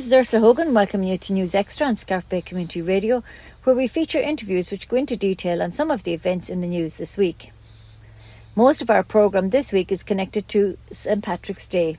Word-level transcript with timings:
This 0.00 0.06
is 0.06 0.14
Ursula 0.14 0.40
Hogan 0.40 0.72
welcoming 0.72 1.08
you 1.08 1.18
to 1.18 1.34
News 1.34 1.54
Extra 1.54 1.86
on 1.86 1.94
Scariff 1.94 2.26
Bay 2.26 2.40
Community 2.40 2.80
Radio, 2.80 3.22
where 3.64 3.76
we 3.76 3.86
feature 3.86 4.18
interviews 4.18 4.70
which 4.70 4.88
go 4.88 4.96
into 4.96 5.14
detail 5.14 5.62
on 5.62 5.72
some 5.72 5.90
of 5.90 6.04
the 6.04 6.14
events 6.14 6.48
in 6.48 6.62
the 6.62 6.66
news 6.66 6.96
this 6.96 7.18
week. 7.18 7.52
Most 8.54 8.80
of 8.80 8.88
our 8.88 9.02
programme 9.02 9.50
this 9.50 9.74
week 9.74 9.92
is 9.92 10.02
connected 10.02 10.48
to 10.48 10.78
St 10.90 11.22
Patrick's 11.22 11.66
Day. 11.66 11.98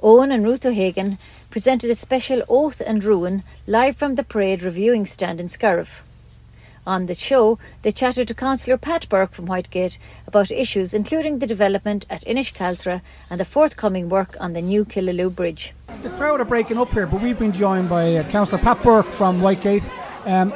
Owen 0.00 0.30
and 0.30 0.44
Ruth 0.44 0.64
O'Hagan 0.64 1.18
presented 1.50 1.90
a 1.90 1.96
special 1.96 2.44
Oath 2.48 2.80
and 2.80 3.02
Ruin 3.02 3.42
live 3.66 3.96
from 3.96 4.14
the 4.14 4.22
parade 4.22 4.62
reviewing 4.62 5.04
stand 5.04 5.40
in 5.40 5.48
Scariff. 5.48 6.04
On 6.88 7.04
the 7.04 7.14
show, 7.14 7.58
they 7.82 7.92
chatted 7.92 8.28
to 8.28 8.34
Councillor 8.34 8.78
Pat 8.78 9.06
Burke 9.10 9.34
from 9.34 9.46
Whitegate 9.46 9.98
about 10.26 10.50
issues 10.50 10.94
including 10.94 11.38
the 11.38 11.46
development 11.46 12.06
at 12.08 12.24
Inishcaltra 12.24 13.02
and 13.28 13.38
the 13.38 13.44
forthcoming 13.44 14.08
work 14.08 14.38
on 14.40 14.52
the 14.52 14.62
new 14.62 14.86
Killaloe 14.86 15.28
Bridge. 15.28 15.74
The 16.02 16.08
crowd 16.08 16.40
are 16.40 16.46
breaking 16.46 16.78
up 16.78 16.90
here, 16.92 17.06
but 17.06 17.20
we've 17.20 17.38
been 17.38 17.52
joined 17.52 17.90
by 17.90 18.16
uh, 18.16 18.30
Councillor 18.30 18.62
Pat 18.62 18.82
Burke 18.82 19.12
from 19.12 19.42
Whitegate 19.42 19.86
um, 20.24 20.50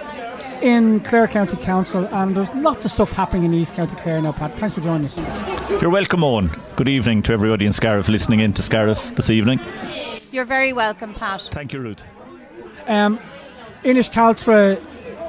in 0.63 1.01
Clare 1.01 1.29
County 1.29 1.59
Council, 1.59 2.07
and 2.07 2.35
there's 2.35 2.55
lots 2.55 2.87
of 2.87 2.91
stuff 2.93 3.13
happening 3.13 3.45
in 3.45 3.53
East 3.53 3.75
County 3.75 3.95
Clare 3.97 4.23
now, 4.23 4.33
Pat. 4.33 4.59
Thanks 4.59 4.75
for 4.75 4.81
joining 4.81 5.09
us. 5.09 5.19
You're 5.83 5.91
welcome, 5.91 6.25
Owen. 6.25 6.51
Good 6.77 6.89
evening 6.89 7.23
to 7.25 7.35
everybody 7.35 7.67
in 7.67 7.75
Scariff 7.75 8.09
listening 8.09 8.41
in 8.41 8.55
to 8.55 8.63
Scariff 8.63 9.15
this 9.17 9.29
evening. 9.29 9.61
You're 10.31 10.47
very 10.47 10.73
welcome, 10.73 11.13
Pat. 11.13 11.43
Thank 11.53 11.75
you, 11.75 11.81
Ruth. 11.81 12.01
Um, 12.87 13.21
Inishcaltra 13.85 14.83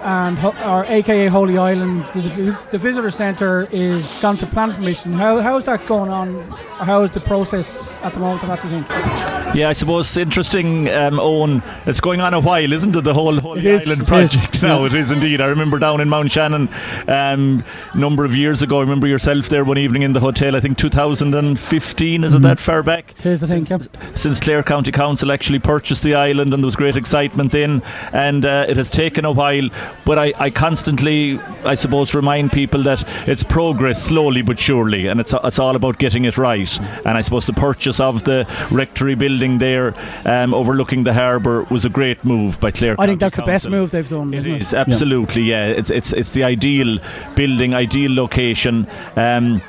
and 0.04 0.38
our 0.40 0.86
AKA 0.86 1.28
Holy 1.28 1.58
Island, 1.58 2.06
the, 2.14 2.62
the 2.72 2.78
visitor 2.78 3.10
centre 3.10 3.68
is 3.72 4.06
gone 4.22 4.38
to 4.38 4.46
plan 4.46 4.74
permission. 4.74 5.14
How 5.14 5.40
how 5.40 5.58
is 5.58 5.64
that 5.66 5.86
going 5.88 6.10
on? 6.10 6.42
How 6.80 7.04
is 7.04 7.12
the 7.12 7.22
process 7.22 7.98
at 8.04 8.14
the 8.14 8.20
moment 8.20 8.44
of 8.44 8.50
that? 8.50 8.62
Think? 8.62 9.33
Yeah, 9.54 9.70
I 9.70 9.74
suppose 9.74 10.18
interesting, 10.18 10.90
um, 10.90 11.20
Owen. 11.20 11.62
It's 11.86 12.00
going 12.00 12.22
on 12.22 12.34
a 12.34 12.40
while, 12.40 12.74
isn't 12.74 12.96
it? 12.96 13.04
The 13.04 13.14
whole 13.14 13.40
Holy 13.40 13.68
is, 13.68 13.86
Island 13.88 14.08
project 14.08 14.56
is, 14.56 14.64
now. 14.64 14.80
yeah. 14.80 14.88
It 14.88 14.94
is 14.96 15.12
indeed. 15.12 15.42
I 15.42 15.46
remember 15.46 15.78
down 15.78 16.02
in 16.02 16.10
Mount 16.10 16.32
Shannon 16.32 16.70
um, 17.08 17.64
a 17.94 17.98
number 17.98 18.26
of 18.26 18.36
years 18.36 18.64
ago. 18.64 18.78
I 18.80 18.82
remember 18.82 19.06
yourself 19.06 19.50
there 19.50 19.64
one 19.64 19.78
evening 19.78 20.02
in 20.02 20.14
the 20.14 20.20
hotel. 20.20 20.56
I 20.56 20.60
think 20.60 20.80
2015. 20.80 22.24
Is 22.24 22.34
it 22.34 22.42
that 22.42 22.60
far 22.60 22.82
back? 22.82 23.14
It 23.20 23.26
is, 23.28 23.44
I 23.44 23.48
think, 23.48 23.68
Since, 23.68 23.90
since 24.16 24.40
Clare 24.40 24.64
County 24.64 24.92
Council 24.92 25.32
actually 25.32 25.60
purchased 25.60 26.02
the 26.02 26.16
island, 26.16 26.52
and 26.52 26.64
there 26.64 26.68
was 26.68 26.76
great 26.76 26.96
excitement 26.96 27.52
then. 27.52 27.84
And 28.12 28.46
uh, 28.48 28.66
it 28.68 28.78
has 28.78 28.90
taken 28.90 29.24
a 29.24 29.32
while, 29.32 29.70
but 30.04 30.18
I, 30.18 30.34
I 30.40 30.50
constantly, 30.50 31.40
I 31.64 31.76
suppose, 31.76 32.16
remind 32.16 32.52
people 32.52 32.82
that 32.84 33.08
it's 33.28 33.44
progress 33.44 34.02
slowly 34.02 34.42
but 34.42 34.58
surely, 34.58 35.06
and 35.08 35.20
it's 35.20 35.34
it's 35.44 35.60
all 35.60 35.76
about 35.76 36.00
getting 36.00 36.26
it 36.26 36.40
right. 36.40 36.76
And 37.06 37.18
I 37.20 37.22
suppose 37.22 37.46
the 37.46 37.54
purchase 37.54 38.00
of 38.00 38.24
the 38.24 38.48
rectory 38.72 39.14
building 39.14 39.43
there, 39.58 39.94
um, 40.26 40.54
overlooking 40.54 41.04
the 41.04 41.14
harbour, 41.14 41.64
was 41.70 41.86
a 41.86 41.90
great 41.90 42.24
move 42.24 42.60
by 42.60 42.72
Clare. 42.72 42.96
I 43.00 43.06
think 43.06 43.20
that's 43.20 43.36
the 43.36 43.44
best 43.44 43.70
move 43.70 43.92
they've 43.92 44.08
done. 44.08 44.34
It 44.34 44.40
isn't 44.40 44.56
is 44.56 44.74
it? 44.74 44.78
absolutely, 44.78 45.44
yeah. 45.44 45.68
It's 45.68 45.90
it's 45.90 46.14
it's 46.14 46.32
the 46.32 46.44
ideal 46.44 47.00
building, 47.36 47.74
ideal 47.74 48.14
location. 48.14 48.88
Um, 49.16 49.62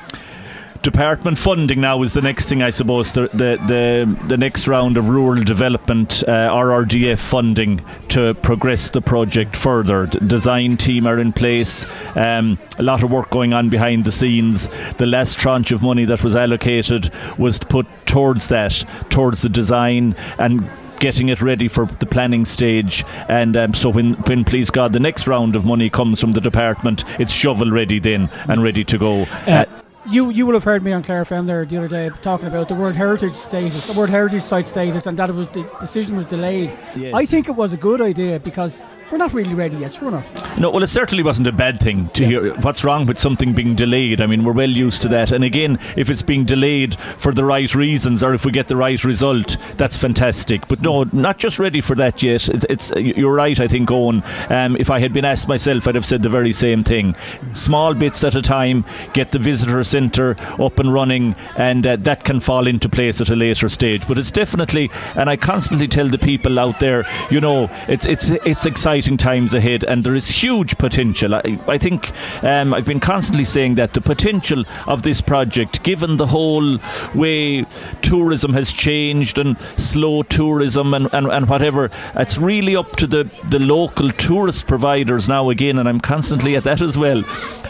Department 0.85 1.39
funding 1.39 1.81
now 1.81 2.03
is 2.03 2.13
the 2.13 2.21
next 2.21 2.47
thing, 2.47 2.61
I 2.61 2.69
suppose. 2.69 3.11
The 3.11 3.27
the 3.29 3.57
the, 3.65 4.27
the 4.27 4.37
next 4.37 4.67
round 4.67 4.99
of 4.99 5.09
rural 5.09 5.41
development 5.43 6.23
uh, 6.27 6.51
RRDF 6.51 7.17
funding 7.17 7.83
to 8.09 8.35
progress 8.35 8.91
the 8.91 9.01
project 9.01 9.57
further. 9.57 10.05
D- 10.05 10.19
design 10.27 10.77
team 10.77 11.07
are 11.07 11.17
in 11.17 11.33
place. 11.33 11.87
Um, 12.13 12.59
a 12.77 12.83
lot 12.83 13.01
of 13.01 13.09
work 13.09 13.31
going 13.31 13.51
on 13.51 13.69
behind 13.69 14.05
the 14.05 14.11
scenes. 14.11 14.69
The 14.97 15.07
last 15.07 15.39
tranche 15.39 15.71
of 15.71 15.81
money 15.81 16.05
that 16.05 16.23
was 16.23 16.35
allocated 16.35 17.11
was 17.39 17.57
put 17.57 17.87
towards 18.05 18.49
that, 18.49 18.85
towards 19.09 19.41
the 19.41 19.49
design 19.49 20.15
and 20.37 20.69
getting 20.99 21.29
it 21.29 21.41
ready 21.41 21.67
for 21.67 21.87
the 21.87 22.05
planning 22.05 22.45
stage. 22.45 23.03
And 23.27 23.57
um, 23.57 23.73
so 23.73 23.89
when, 23.89 24.13
when, 24.27 24.45
please 24.45 24.69
God, 24.69 24.93
the 24.93 24.99
next 24.99 25.25
round 25.25 25.55
of 25.55 25.65
money 25.65 25.89
comes 25.89 26.21
from 26.21 26.33
the 26.33 26.41
department, 26.41 27.03
it's 27.19 27.33
shovel 27.33 27.71
ready 27.71 27.97
then 27.97 28.29
and 28.47 28.61
ready 28.61 28.83
to 28.83 28.99
go. 28.99 29.23
Uh, 29.47 29.65
you 30.07 30.29
you 30.29 30.45
will 30.45 30.53
have 30.53 30.63
heard 30.63 30.83
me 30.83 30.91
on 30.91 31.03
Clare 31.03 31.23
FM 31.23 31.47
there 31.47 31.65
the 31.65 31.77
other 31.77 31.87
day 31.87 32.09
talking 32.21 32.47
about 32.47 32.67
the 32.67 32.75
World 32.75 32.95
Heritage 32.95 33.35
status, 33.35 33.87
the 33.87 33.93
World 33.93 34.09
Heritage 34.09 34.43
Site 34.43 34.67
status, 34.67 35.07
and 35.07 35.17
that 35.17 35.29
it 35.29 35.33
was 35.33 35.47
the 35.49 35.63
decision 35.79 36.15
was 36.15 36.25
delayed. 36.25 36.77
Yes. 36.95 37.13
I 37.13 37.25
think 37.25 37.47
it 37.47 37.55
was 37.55 37.73
a 37.73 37.77
good 37.77 38.01
idea 38.01 38.39
because 38.39 38.81
we're 39.11 39.17
not 39.17 39.33
really 39.33 39.53
ready 39.53 39.77
yet. 39.77 39.93
Sure 39.93 40.07
enough. 40.07 40.59
No, 40.59 40.71
well, 40.71 40.81
it 40.81 40.87
certainly 40.87 41.23
wasn't 41.23 41.47
a 41.47 41.51
bad 41.51 41.79
thing 41.79 42.09
to 42.09 42.25
hear 42.25 42.55
what's 42.61 42.83
wrong 42.83 43.05
with 43.05 43.19
something 43.19 43.53
being 43.53 43.75
delayed. 43.75 44.19
I 44.19 44.25
mean, 44.25 44.43
we're 44.43 44.53
well 44.53 44.69
used 44.69 45.01
to 45.03 45.07
that. 45.09 45.31
And 45.31 45.43
again, 45.43 45.79
if 45.95 46.09
it's 46.09 46.23
being 46.23 46.43
delayed 46.43 46.97
for 47.17 47.31
the 47.31 47.45
right 47.45 47.73
reasons 47.75 48.23
or 48.23 48.33
if 48.33 48.45
we 48.45 48.51
get 48.51 48.67
the 48.67 48.75
right 48.75 49.03
result, 49.03 49.57
that's 49.77 49.95
fantastic. 49.95 50.67
But 50.67 50.81
no, 50.81 51.03
not 51.11 51.37
just 51.37 51.59
ready 51.59 51.81
for 51.81 51.95
that 51.95 52.23
yet. 52.23 52.49
It, 52.49 52.65
it's 52.69 52.91
you're 52.95 53.35
right. 53.35 53.59
I 53.59 53.67
think, 53.67 53.91
Owen. 53.91 54.23
Um, 54.49 54.75
if 54.77 54.89
I 54.89 54.99
had 54.99 55.13
been 55.13 55.25
asked 55.25 55.47
myself, 55.47 55.87
I'd 55.87 55.95
have 55.95 56.05
said 56.05 56.23
the 56.23 56.29
very 56.29 56.53
same 56.53 56.83
thing. 56.83 57.15
Small 57.53 57.93
bits 57.93 58.23
at 58.23 58.33
a 58.33 58.41
time. 58.41 58.85
Get 59.13 59.31
the 59.31 59.39
visitor 59.39 59.83
centre 59.83 60.35
up 60.59 60.79
and 60.79 60.91
running, 60.91 61.35
and 61.57 61.85
uh, 61.85 61.95
that 61.97 62.23
can 62.23 62.39
fall 62.39 62.65
into 62.65 62.89
place 62.89 63.21
at 63.21 63.29
a 63.29 63.35
later 63.35 63.69
stage. 63.69 64.07
But 64.07 64.17
it's 64.17 64.31
definitely, 64.31 64.89
and 65.15 65.29
I 65.29 65.35
constantly 65.37 65.87
tell 65.87 66.07
the 66.07 66.17
people 66.17 66.57
out 66.57 66.79
there, 66.79 67.03
you 67.29 67.39
know, 67.39 67.69
it's 67.87 68.05
it's 68.05 68.29
it's 68.29 68.65
exciting 68.65 68.94
times 69.01 69.53
ahead, 69.53 69.83
and 69.83 70.03
there 70.03 70.15
is 70.15 70.29
huge 70.29 70.77
potential. 70.77 71.35
I, 71.35 71.59
I 71.67 71.77
think 71.77 72.11
um, 72.43 72.73
I've 72.73 72.85
been 72.85 72.99
constantly 72.99 73.43
saying 73.43 73.75
that 73.75 73.93
the 73.93 74.01
potential 74.01 74.63
of 74.87 75.01
this 75.01 75.21
project, 75.21 75.83
given 75.83 76.17
the 76.17 76.27
whole 76.27 76.79
way 77.13 77.65
tourism 78.01 78.53
has 78.53 78.71
changed 78.71 79.37
and 79.37 79.59
slow 79.77 80.23
tourism 80.23 80.93
and, 80.93 81.13
and, 81.13 81.27
and 81.27 81.47
whatever, 81.49 81.89
it's 82.15 82.37
really 82.37 82.75
up 82.75 82.95
to 82.97 83.07
the, 83.07 83.29
the 83.49 83.59
local 83.59 84.11
tourist 84.11 84.67
providers 84.67 85.27
now 85.27 85.49
again, 85.49 85.77
and 85.79 85.89
I'm 85.89 85.99
constantly 85.99 86.55
at 86.55 86.63
that 86.63 86.81
as 86.81 86.97
well. 86.97 87.23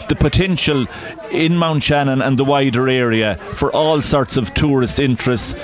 The 0.08 0.16
potential 0.16 0.86
in 1.30 1.56
Mount 1.56 1.82
Shannon 1.82 2.22
and 2.22 2.38
the 2.38 2.44
wider 2.44 2.88
area 2.88 3.36
for 3.54 3.72
all 3.72 4.00
sorts 4.02 4.36
of 4.36 4.54
tourist 4.54 5.00
interests 5.00 5.54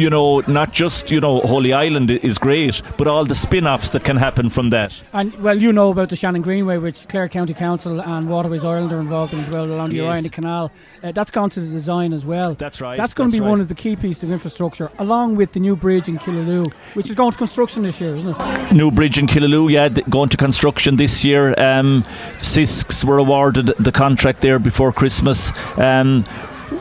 you 0.00 0.10
know, 0.10 0.40
not 0.46 0.72
just, 0.72 1.10
you 1.10 1.20
know, 1.20 1.40
Holy 1.40 1.72
Island 1.72 2.10
is 2.10 2.38
great, 2.38 2.80
but 2.96 3.06
all 3.06 3.24
the 3.24 3.34
spin 3.34 3.66
offs 3.66 3.90
that 3.90 4.02
can 4.04 4.16
happen 4.16 4.50
from 4.50 4.70
that. 4.70 5.00
And 5.12 5.34
well, 5.42 5.60
you 5.60 5.72
know 5.72 5.90
about 5.90 6.08
the 6.08 6.16
Shannon 6.16 6.42
Greenway, 6.42 6.78
which 6.78 7.06
Clare 7.08 7.28
County 7.28 7.54
Council 7.54 8.00
and 8.00 8.28
Waterways 8.28 8.64
Ireland 8.64 8.92
are 8.92 9.00
involved 9.00 9.32
in 9.34 9.40
as 9.40 9.50
well 9.50 9.64
along 9.64 9.90
the 9.90 9.96
Yes. 9.96 10.22
Errina 10.22 10.32
Canal. 10.32 10.72
Uh, 11.02 11.12
that's 11.12 11.30
gone 11.30 11.50
to 11.50 11.60
the 11.60 11.66
design 11.70 12.12
as 12.12 12.24
well. 12.24 12.54
That's 12.54 12.80
right, 12.80 12.96
That's 12.96 13.14
going 13.14 13.30
to 13.30 13.36
be 13.36 13.40
right. 13.40 13.48
one 13.50 13.60
of 13.60 13.68
the 13.68 13.74
key 13.74 13.96
pieces 13.96 14.22
of 14.22 14.30
infrastructure, 14.32 14.90
along 14.98 15.36
with 15.36 15.52
the 15.52 15.60
new 15.60 15.76
bridge 15.76 16.08
in 16.08 16.18
Killaloe, 16.18 16.72
which 16.94 17.08
is 17.08 17.14
going 17.14 17.32
to 17.32 17.38
construction 17.38 17.82
this 17.82 18.00
year, 18.00 18.14
isn't 18.16 18.36
it? 18.38 18.72
New 18.72 18.90
bridge 18.90 19.18
in 19.18 19.26
Killaloe, 19.26 19.70
yeah, 19.70 19.88
going 19.88 20.28
to 20.30 20.36
construction 20.36 20.96
this 20.96 21.24
year. 21.24 21.54
Um, 21.58 22.04
Sisks 22.38 23.04
were 23.04 23.18
awarded 23.18 23.66
the 23.78 23.92
contract 23.92 24.40
there 24.40 24.58
before 24.58 24.92
Christmas. 24.92 25.52
Um, 25.76 26.24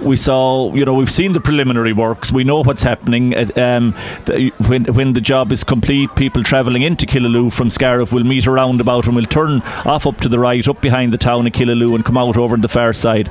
we 0.01 0.15
saw, 0.15 0.73
you 0.73 0.85
know, 0.85 0.93
we've 0.93 1.11
seen 1.11 1.33
the 1.33 1.39
preliminary 1.39 1.93
works. 1.93 2.31
We 2.31 2.43
know 2.43 2.63
what's 2.63 2.83
happening. 2.83 3.35
Uh, 3.35 3.47
Um, 3.55 3.95
the, 4.25 4.51
when 4.67 4.85
when 4.85 5.13
the 5.13 5.21
job 5.21 5.51
is 5.51 5.63
complete, 5.63 6.13
people 6.15 6.43
travelling 6.43 6.81
into 6.83 7.05
Killaloe 7.05 7.51
from 7.51 7.69
Scariff 7.69 8.13
will 8.13 8.23
meet 8.23 8.45
a 8.45 8.51
roundabout 8.51 9.05
and 9.07 9.15
will 9.15 9.25
turn 9.25 9.61
off 9.85 10.07
up 10.07 10.17
to 10.21 10.29
the 10.29 10.39
right, 10.39 10.67
up 10.67 10.81
behind 10.81 11.11
the 11.11 11.17
town 11.17 11.47
of 11.47 11.53
Killaloe, 11.53 11.95
and 11.95 12.05
come 12.05 12.17
out 12.17 12.37
over 12.37 12.55
on 12.55 12.61
the 12.61 12.67
far 12.67 12.93
side. 12.93 13.29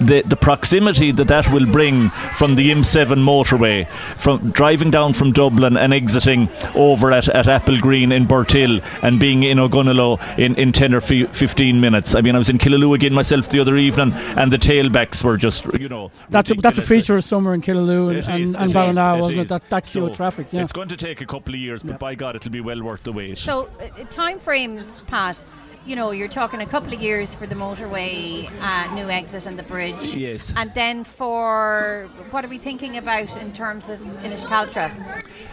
The, 0.00 0.22
the 0.22 0.36
proximity 0.36 1.12
that 1.12 1.28
that 1.28 1.50
will 1.52 1.66
bring 1.66 2.10
from 2.36 2.56
the 2.56 2.70
M7 2.72 3.06
motorway, 3.22 3.88
from 4.18 4.50
driving 4.50 4.90
down 4.90 5.14
from 5.14 5.32
Dublin 5.32 5.76
and 5.76 5.94
exiting 5.94 6.48
over 6.74 7.12
at, 7.12 7.28
at 7.28 7.46
Applegreen 7.46 8.12
in 8.12 8.26
Birdhill 8.26 8.82
and 9.02 9.20
being 9.20 9.44
in 9.44 9.58
Ogonnelloe 9.58 10.20
in, 10.38 10.56
in 10.56 10.72
10 10.72 10.94
or 10.94 11.00
fi- 11.00 11.26
15 11.26 11.80
minutes. 11.80 12.14
I 12.14 12.22
mean, 12.22 12.34
I 12.34 12.38
was 12.38 12.48
in 12.48 12.58
Killaloe 12.58 12.94
again 12.94 13.14
myself 13.14 13.48
the 13.50 13.60
other 13.60 13.76
evening, 13.76 14.12
and 14.36 14.52
the 14.52 14.58
tailbacks 14.58 15.22
were 15.22 15.36
just, 15.36 15.64
you 15.78 15.88
know, 15.88 16.10
That's 16.28 16.50
a, 16.50 16.54
that's 16.54 16.78
a 16.78 16.82
feature 16.82 17.16
of 17.16 17.24
summer 17.24 17.54
in 17.54 17.62
Killaloe 17.62 18.08
and, 18.10 18.18
It 18.18 18.28
and, 18.28 18.56
and 18.56 18.72
Ballina, 18.72 19.16
wasn't 19.16 19.38
it? 19.38 19.42
is. 19.44 19.48
That, 19.50 19.70
that 19.70 19.84
queue 19.84 20.08
So 20.08 20.14
traffic, 20.14 20.48
yeah. 20.50 20.62
It's 20.62 20.72
going 20.72 20.88
to 20.88 20.96
take 20.96 21.20
a 21.20 21.26
couple 21.26 21.54
of 21.54 21.60
years, 21.60 21.82
but 21.82 21.98
by 21.98 22.14
God, 22.14 22.36
it'll 22.36 22.50
be 22.50 22.60
well 22.60 22.82
worth 22.82 23.04
the 23.04 23.12
wait. 23.12 23.38
So, 23.38 23.70
uh, 23.80 24.04
time 24.10 24.38
frames, 24.38 25.02
Pat. 25.06 25.46
You 25.86 25.96
know, 25.96 26.12
you're 26.12 26.28
talking 26.28 26.62
a 26.62 26.66
couple 26.66 26.94
of 26.94 27.02
years 27.02 27.34
for 27.34 27.46
the 27.46 27.54
motorway, 27.54 28.50
uh, 28.62 28.94
new 28.94 29.10
exit 29.10 29.46
and 29.46 29.58
the 29.58 29.62
bridge. 29.62 30.14
Yes. 30.14 30.50
And 30.56 30.72
then 30.74 31.04
for 31.04 32.08
what 32.30 32.42
are 32.42 32.48
we 32.48 32.56
thinking 32.56 32.96
about 32.96 33.36
in 33.36 33.52
terms 33.52 33.90
of 33.90 33.98
Inishcaltra? 34.22 34.90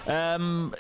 Um, 0.08 0.74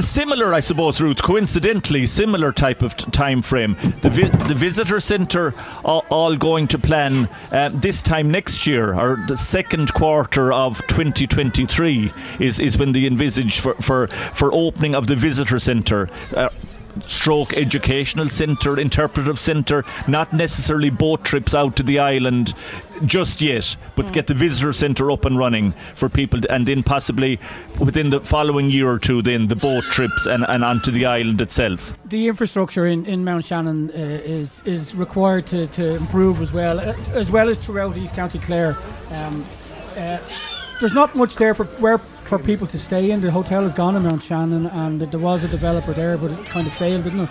similar, 0.00 0.52
I 0.52 0.60
suppose, 0.60 1.00
Ruth. 1.00 1.22
Coincidentally, 1.22 2.04
similar 2.04 2.52
type 2.52 2.82
of 2.82 2.96
t- 2.96 3.10
time 3.12 3.40
frame. 3.40 3.76
The 4.02 4.10
vi- 4.10 4.46
the 4.46 4.54
visitor 4.54 5.00
centre 5.00 5.54
all, 5.82 6.04
all 6.10 6.36
going 6.36 6.68
to 6.68 6.78
plan 6.78 7.30
uh, 7.50 7.70
this 7.72 8.02
time 8.02 8.30
next 8.30 8.66
year, 8.66 8.94
or 8.94 9.24
the 9.26 9.38
second 9.38 9.94
quarter 9.94 10.52
of 10.52 10.86
2023 10.88 12.12
is 12.40 12.60
is 12.60 12.76
when 12.76 12.92
the 12.92 13.06
envisage 13.06 13.58
for 13.60 13.74
for 13.76 14.08
for 14.34 14.52
opening 14.52 14.94
of 14.94 15.06
the 15.06 15.16
visitor 15.16 15.58
centre. 15.58 16.10
Uh, 16.34 16.50
stroke 17.06 17.54
educational 17.54 18.28
centre, 18.28 18.78
interpretive 18.78 19.38
centre, 19.38 19.84
not 20.06 20.32
necessarily 20.32 20.90
boat 20.90 21.24
trips 21.24 21.54
out 21.54 21.76
to 21.76 21.82
the 21.82 21.98
island 21.98 22.54
just 23.04 23.40
yet, 23.40 23.76
but 23.96 24.06
mm. 24.06 24.12
get 24.12 24.26
the 24.26 24.34
visitor 24.34 24.72
centre 24.72 25.10
up 25.10 25.24
and 25.24 25.38
running 25.38 25.72
for 25.94 26.08
people, 26.08 26.40
and 26.50 26.66
then 26.66 26.82
possibly 26.82 27.38
within 27.78 28.10
the 28.10 28.20
following 28.20 28.70
year 28.70 28.88
or 28.88 28.98
two, 28.98 29.22
then 29.22 29.48
the 29.48 29.56
boat 29.56 29.84
trips 29.84 30.26
and, 30.26 30.44
and 30.48 30.64
onto 30.64 30.90
the 30.90 31.06
island 31.06 31.40
itself. 31.40 31.92
The 32.06 32.28
infrastructure 32.28 32.86
in, 32.86 33.06
in 33.06 33.24
Mount 33.24 33.44
Shannon 33.44 33.90
uh, 33.90 33.94
is 33.94 34.62
is 34.64 34.94
required 34.94 35.46
to, 35.48 35.66
to 35.68 35.94
improve 35.96 36.40
as 36.40 36.52
well, 36.52 36.80
uh, 36.80 36.94
as 37.12 37.30
well 37.30 37.48
as 37.48 37.58
throughout 37.58 37.96
East 37.96 38.14
County 38.14 38.38
Clare. 38.38 38.76
Um, 39.10 39.44
uh, 39.96 40.18
there's 40.80 40.94
not 40.94 41.14
much 41.16 41.36
there 41.36 41.54
for 41.54 41.64
where 41.80 41.98
for 42.28 42.38
people 42.38 42.66
to 42.66 42.78
stay 42.78 43.10
in. 43.10 43.22
The 43.22 43.30
hotel 43.30 43.64
is 43.64 43.72
gone 43.72 43.96
in 43.96 44.02
Mount 44.02 44.22
Shannon, 44.22 44.66
and 44.66 45.00
there 45.00 45.18
was 45.18 45.44
a 45.44 45.48
developer 45.48 45.94
there, 45.94 46.18
but 46.18 46.30
it 46.30 46.44
kind 46.44 46.66
of 46.66 46.74
failed, 46.74 47.04
didn't 47.04 47.20
it? 47.20 47.30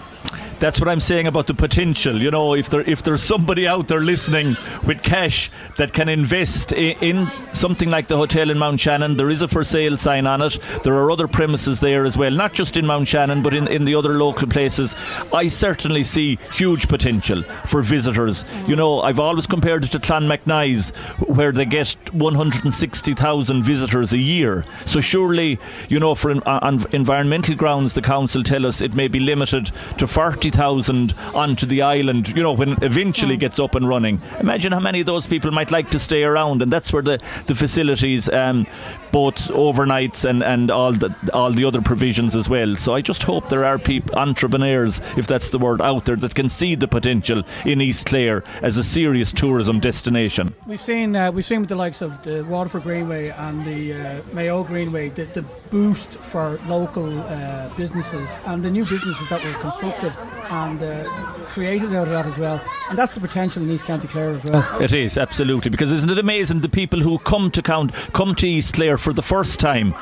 That's 0.59 0.79
what 0.79 0.89
I'm 0.89 0.99
saying 0.99 1.27
about 1.27 1.47
the 1.47 1.53
potential. 1.53 2.21
You 2.21 2.31
know, 2.31 2.53
if 2.53 2.69
there 2.69 2.81
if 2.81 3.03
there's 3.03 3.23
somebody 3.23 3.67
out 3.67 3.87
there 3.87 4.01
listening 4.01 4.57
with 4.85 5.03
cash 5.03 5.51
that 5.77 5.93
can 5.93 6.09
invest 6.09 6.71
in, 6.73 6.97
in, 7.01 7.31
something 7.53 7.89
like 7.89 8.07
the 8.07 8.17
hotel 8.17 8.49
in 8.49 8.57
Mount 8.57 8.79
Shannon, 8.79 9.17
there 9.17 9.29
is 9.29 9.41
a 9.41 9.47
for 9.47 9.63
sale 9.63 9.97
sign 9.97 10.27
on 10.27 10.41
it. 10.41 10.59
There 10.83 10.95
are 10.95 11.11
other 11.11 11.27
premises 11.27 11.79
there 11.79 12.05
as 12.05 12.17
well, 12.17 12.31
not 12.31 12.53
just 12.53 12.77
in 12.77 12.85
Mount 12.85 13.07
Shannon, 13.07 13.41
but 13.41 13.53
in, 13.53 13.67
in 13.67 13.85
the 13.85 13.95
other 13.95 14.15
local 14.15 14.47
places. 14.47 14.95
I 15.33 15.47
certainly 15.47 16.03
see 16.03 16.37
huge 16.53 16.87
potential 16.87 17.43
for 17.65 17.81
visitors. 17.81 18.43
You 18.67 18.75
know, 18.75 19.01
I've 19.01 19.19
always 19.19 19.47
compared 19.47 19.85
it 19.85 19.91
to 19.91 19.99
Clan 19.99 20.17
Clonmacnoise, 20.27 20.95
where 21.27 21.51
they 21.51 21.65
get 21.65 21.95
160,000 22.13 23.63
visitors 23.63 24.13
a 24.13 24.17
year. 24.17 24.65
So 24.85 25.01
surely, 25.01 25.59
you 25.89 25.99
know, 25.99 26.15
for 26.15 26.31
uh, 26.31 26.59
on 26.61 26.85
environmental 26.91 27.55
grounds, 27.55 27.93
the 27.93 28.01
council 28.01 28.43
tell 28.43 28.65
us 28.65 28.81
it 28.81 28.93
may 28.93 29.07
be 29.07 29.19
limited 29.19 29.71
to 29.97 30.07
40 30.07 30.16
40,000 30.17 31.13
onto 31.35 31.67
the 31.67 31.83
island, 31.83 32.29
you 32.29 32.41
know, 32.41 32.51
when 32.51 32.69
it 32.69 32.81
eventually 32.81 33.37
mm. 33.37 33.39
gets 33.39 33.59
up 33.59 33.75
and 33.75 33.87
running. 33.87 34.19
Imagine 34.39 34.71
how 34.71 34.79
many 34.79 34.99
of 34.99 35.05
those 35.05 35.27
people 35.27 35.51
might 35.51 35.69
like 35.69 35.91
to 35.91 35.99
stay 35.99 36.23
around, 36.23 36.63
and 36.63 36.73
that's 36.73 36.91
where 36.91 37.03
the, 37.03 37.21
the 37.45 37.53
facilities, 37.53 38.27
um, 38.29 38.65
both 39.11 39.35
overnights 39.49 40.27
and, 40.27 40.43
and 40.43 40.71
all 40.71 40.91
the 40.91 41.13
all 41.33 41.51
the 41.51 41.63
other 41.65 41.81
provisions 41.81 42.35
as 42.35 42.49
well. 42.49 42.75
So 42.75 42.95
I 42.95 43.01
just 43.01 43.21
hope 43.21 43.49
there 43.49 43.63
are 43.63 43.77
people, 43.77 44.15
entrepreneurs, 44.17 45.01
if 45.17 45.27
that's 45.27 45.51
the 45.51 45.59
word, 45.59 45.81
out 45.81 46.05
there 46.05 46.15
that 46.15 46.33
can 46.33 46.49
see 46.49 46.73
the 46.73 46.87
potential 46.87 47.43
in 47.63 47.79
East 47.79 48.07
Clare 48.07 48.43
as 48.63 48.77
a 48.79 48.83
serious 48.83 49.31
tourism 49.31 49.79
destination. 49.79 50.55
We've 50.65 50.81
seen 50.81 51.15
uh, 51.15 51.31
we've 51.31 51.45
seen 51.45 51.59
with 51.59 51.69
the 51.69 51.75
likes 51.75 52.01
of 52.01 52.23
the 52.23 52.43
Waterford 52.43 52.83
Greenway 52.83 53.29
and 53.29 53.63
the 53.63 53.93
uh, 53.93 54.21
Mayo 54.33 54.63
Greenway 54.63 55.09
the, 55.09 55.25
the 55.25 55.45
boost 55.69 56.13
for 56.13 56.59
local 56.65 57.19
uh, 57.19 57.69
businesses 57.77 58.39
and 58.45 58.63
the 58.63 58.71
new 58.71 58.85
businesses 58.85 59.27
that 59.29 59.43
were 59.43 59.53
constructed 59.59 59.96
and 60.03 60.81
uh, 60.81 61.03
created 61.49 61.93
out 61.93 62.07
of 62.07 62.09
that 62.09 62.25
as 62.25 62.37
well. 62.37 62.61
And 62.89 62.97
that's 62.97 63.13
the 63.13 63.19
potential 63.19 63.63
in 63.63 63.69
East 63.69 63.85
County 63.85 64.07
Clare 64.07 64.31
as 64.31 64.43
well. 64.43 64.81
It 64.81 64.93
is 64.93 65.17
absolutely 65.17 65.69
because 65.69 65.91
isn't 65.91 66.09
it 66.09 66.17
amazing 66.17 66.61
the 66.61 66.69
people 66.69 66.99
who 66.99 67.19
come 67.19 67.51
to 67.51 67.61
count 67.61 67.93
come 68.13 68.35
to 68.35 68.47
East 68.47 68.75
Clare 68.75 68.97
for 68.97 69.13
the 69.13 69.21
first 69.21 69.59
time 69.59 69.93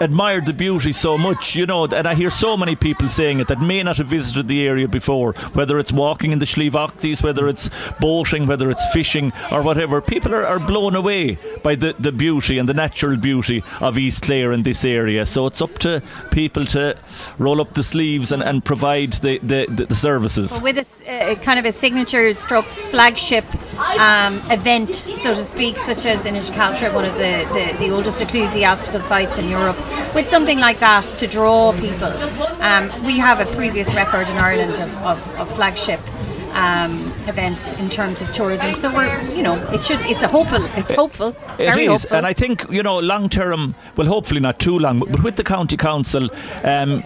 admired 0.00 0.46
the 0.46 0.52
beauty 0.52 0.92
so 0.92 1.16
much, 1.16 1.54
you 1.54 1.66
know, 1.66 1.84
and 1.84 2.06
I 2.06 2.14
hear 2.14 2.30
so 2.30 2.56
many 2.56 2.76
people 2.76 3.08
saying 3.08 3.40
it 3.40 3.48
that 3.48 3.60
may 3.60 3.82
not 3.82 3.96
have 3.96 4.08
visited 4.08 4.48
the 4.48 4.66
area 4.66 4.88
before, 4.88 5.32
whether 5.54 5.78
it's 5.78 5.92
walking 5.92 6.32
in 6.32 6.38
the 6.38 6.46
Slieve 6.46 6.72
Aughties, 6.72 7.22
whether 7.22 7.48
it's 7.48 7.70
boating, 8.00 8.46
whether 8.46 8.70
it's 8.70 8.84
fishing 8.92 9.32
or 9.50 9.62
whatever. 9.62 10.00
People 10.00 10.34
are, 10.34 10.46
are 10.46 10.58
blown 10.58 10.94
away 10.94 11.38
by 11.62 11.74
the, 11.74 11.94
the 11.98 12.12
beauty 12.12 12.58
and 12.58 12.68
the 12.68 12.74
natural 12.74 13.16
beauty 13.16 13.62
of 13.80 13.98
East 13.98 14.22
Clare 14.22 14.52
in 14.52 14.62
this 14.62 14.84
area. 14.84 15.24
So 15.24 15.46
it's 15.46 15.62
up 15.62 15.78
to 15.78 16.02
people 16.30 16.66
to 16.66 16.96
roll 17.38 17.60
up 17.60 17.74
the 17.74 17.82
sleeves 17.82 18.32
and, 18.32 18.42
and 18.42 18.64
provide 18.64 19.14
the, 19.14 19.35
the, 19.42 19.66
the, 19.68 19.86
the 19.86 19.94
services. 19.94 20.52
Well, 20.52 20.62
with 20.62 20.78
a 21.06 21.32
uh, 21.32 21.34
kind 21.36 21.58
of 21.58 21.64
a 21.64 21.72
signature 21.72 22.34
stroke 22.34 22.66
flagship 22.66 23.44
um, 23.98 24.34
event, 24.50 24.94
so 24.94 25.34
to 25.34 25.44
speak, 25.44 25.78
such 25.78 26.06
as 26.06 26.24
Inniscaltra, 26.24 26.92
one 26.94 27.04
of 27.04 27.14
the, 27.14 27.46
the, 27.52 27.76
the 27.78 27.90
oldest 27.90 28.20
ecclesiastical 28.20 29.00
sites 29.00 29.38
in 29.38 29.48
Europe, 29.48 29.76
with 30.14 30.28
something 30.28 30.58
like 30.58 30.78
that 30.80 31.04
to 31.18 31.26
draw 31.26 31.72
people. 31.72 32.12
Um, 32.62 33.04
we 33.04 33.18
have 33.18 33.40
a 33.40 33.46
previous 33.54 33.92
record 33.94 34.28
in 34.28 34.36
Ireland 34.38 34.78
of, 34.80 34.94
of, 34.98 35.36
of 35.38 35.54
flagship 35.54 36.00
um, 36.56 37.12
events 37.28 37.74
in 37.74 37.88
terms 37.88 38.22
of 38.22 38.32
tourism. 38.32 38.74
So 38.74 38.92
we're, 38.92 39.20
you 39.32 39.42
know, 39.42 39.56
it 39.72 39.84
should. 39.84 40.00
It's 40.00 40.22
a 40.22 40.28
hopeful. 40.28 40.64
It's 40.76 40.92
hopeful. 40.92 41.36
It 41.58 41.70
very 41.70 41.84
is, 41.84 42.02
hopeful. 42.02 42.16
and 42.16 42.26
I 42.26 42.32
think 42.32 42.64
you 42.70 42.82
know, 42.82 42.98
long 42.98 43.28
term. 43.28 43.74
Well, 43.96 44.06
hopefully 44.06 44.40
not 44.40 44.58
too 44.58 44.78
long, 44.78 45.00
but 45.00 45.22
with 45.22 45.36
the 45.36 45.44
county 45.44 45.76
council. 45.76 46.30
Um, 46.64 47.04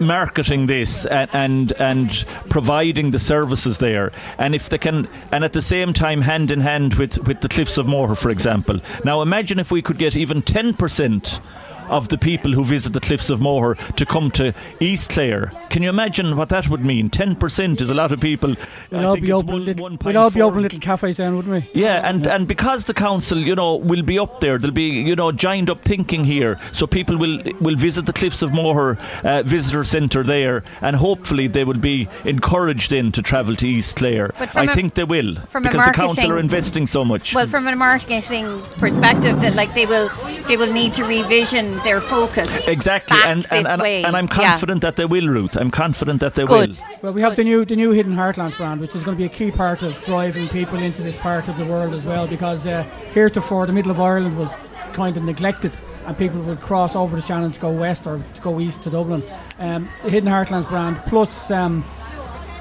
marketing 0.00 0.66
this 0.66 1.06
and, 1.06 1.30
and, 1.32 1.72
and 1.72 2.24
providing 2.50 3.10
the 3.10 3.18
services 3.18 3.78
there. 3.78 4.12
And 4.38 4.54
if 4.54 4.68
they 4.68 4.78
can 4.78 5.08
and 5.32 5.44
at 5.44 5.52
the 5.52 5.62
same 5.62 5.92
time 5.92 6.22
hand 6.22 6.50
in 6.50 6.60
hand 6.60 6.94
with 6.94 7.18
with 7.26 7.40
the 7.40 7.48
cliffs 7.48 7.78
of 7.78 7.86
Moher 7.86 8.14
for 8.14 8.30
example. 8.30 8.80
Now 9.04 9.22
imagine 9.22 9.58
if 9.58 9.70
we 9.70 9.82
could 9.82 9.98
get 9.98 10.16
even 10.16 10.42
10% 10.42 11.40
of 11.88 12.08
the 12.08 12.18
people 12.18 12.52
who 12.52 12.64
visit 12.64 12.92
the 12.92 13.00
cliffs 13.00 13.30
of 13.30 13.40
Moher 13.40 13.74
to 13.96 14.06
come 14.06 14.30
to 14.32 14.54
East 14.80 15.10
Clare. 15.10 15.52
Can 15.70 15.82
you 15.82 15.88
imagine 15.88 16.36
what 16.36 16.48
that 16.50 16.68
would 16.68 16.84
mean? 16.84 17.10
10% 17.10 17.80
is 17.80 17.90
a 17.90 17.94
lot 17.94 18.12
of 18.12 18.20
people. 18.20 18.56
We'd 18.90 19.04
all, 19.04 19.16
be 19.16 19.32
open, 19.32 19.64
little, 19.64 19.90
we'd 20.04 20.16
all 20.16 20.30
be 20.30 20.42
open 20.42 20.62
little 20.62 20.80
cafes 20.80 21.16
then, 21.16 21.36
wouldn't 21.36 21.54
we? 21.54 21.80
Yeah, 21.80 22.08
and, 22.08 22.24
yeah. 22.24 22.34
and 22.34 22.46
because 22.46 22.84
the 22.84 22.94
council, 22.94 23.38
you 23.38 23.54
know, 23.54 23.76
will 23.76 24.02
be 24.02 24.18
up 24.18 24.40
there, 24.40 24.58
there'll 24.58 24.74
be, 24.74 24.88
you 24.88 25.16
know, 25.16 25.32
joined 25.32 25.70
up 25.70 25.82
thinking 25.84 26.24
here. 26.24 26.58
So 26.72 26.86
people 26.86 27.16
will 27.16 27.42
will 27.60 27.76
visit 27.76 28.06
the 28.06 28.12
cliffs 28.12 28.42
of 28.42 28.52
Moher 28.52 28.98
uh, 29.22 29.42
visitor 29.42 29.84
centre 29.84 30.22
there, 30.22 30.64
and 30.80 30.96
hopefully 30.96 31.46
they 31.46 31.64
will 31.64 31.78
be 31.78 32.08
encouraged 32.24 32.92
in 32.92 33.12
to 33.12 33.22
travel 33.22 33.56
to 33.56 33.68
East 33.68 33.96
Clare. 33.96 34.32
I 34.38 34.64
a, 34.64 34.74
think 34.74 34.94
they 34.94 35.04
will 35.04 35.34
because 35.34 35.84
the 35.84 35.92
council 35.92 36.30
are 36.32 36.38
investing 36.38 36.86
so 36.86 37.04
much. 37.04 37.34
Well, 37.34 37.46
from 37.46 37.66
a 37.66 37.76
marketing 37.76 38.62
perspective, 38.78 39.40
that 39.40 39.54
like 39.54 39.74
they 39.74 39.86
will 39.86 40.10
they 40.46 40.56
will 40.56 40.72
need 40.72 40.94
to 40.94 41.04
revision 41.04 41.73
their 41.82 42.00
focus. 42.00 42.68
Exactly, 42.68 43.18
and 43.24 43.46
and, 43.50 43.66
and, 43.66 43.82
and, 43.82 44.16
I'm 44.16 44.28
confident 44.28 44.82
yeah. 44.82 44.90
that 44.90 44.96
they 44.96 45.04
will, 45.04 45.28
root 45.28 45.56
I'm 45.56 45.70
confident 45.70 46.20
that 46.20 46.34
they 46.34 46.44
Good. 46.44 46.70
will. 46.70 46.98
Well, 47.02 47.12
we 47.12 47.20
have 47.20 47.34
Good. 47.34 47.44
the 47.44 47.48
new 47.48 47.64
the 47.64 47.76
new 47.76 47.90
Hidden 47.90 48.14
Heartlands 48.14 48.56
brand, 48.56 48.80
which 48.80 48.94
is 48.94 49.02
going 49.02 49.16
to 49.16 49.18
be 49.18 49.26
a 49.26 49.34
key 49.34 49.50
part 49.50 49.82
of 49.82 50.02
driving 50.04 50.48
people 50.48 50.78
into 50.78 51.02
this 51.02 51.16
part 51.16 51.48
of 51.48 51.56
the 51.56 51.64
world 51.64 51.94
as 51.94 52.04
well, 52.04 52.26
because 52.26 52.66
uh, 52.66 52.82
heretofore 53.12 53.66
the 53.66 53.72
middle 53.72 53.90
of 53.90 54.00
Ireland 54.00 54.36
was 54.36 54.56
kind 54.92 55.16
of 55.16 55.24
neglected 55.24 55.72
and 56.06 56.16
people 56.16 56.40
would 56.42 56.60
cross 56.60 56.94
over 56.94 57.16
the 57.16 57.22
Shannon 57.22 57.52
to 57.52 57.60
go 57.60 57.70
west 57.70 58.06
or 58.06 58.22
to 58.34 58.40
go 58.40 58.60
east 58.60 58.82
to 58.82 58.90
Dublin. 58.90 59.22
Um, 59.58 59.88
the 60.02 60.10
Hidden 60.10 60.28
Heartlands 60.28 60.68
brand 60.68 60.98
plus 61.06 61.50
um, 61.50 61.84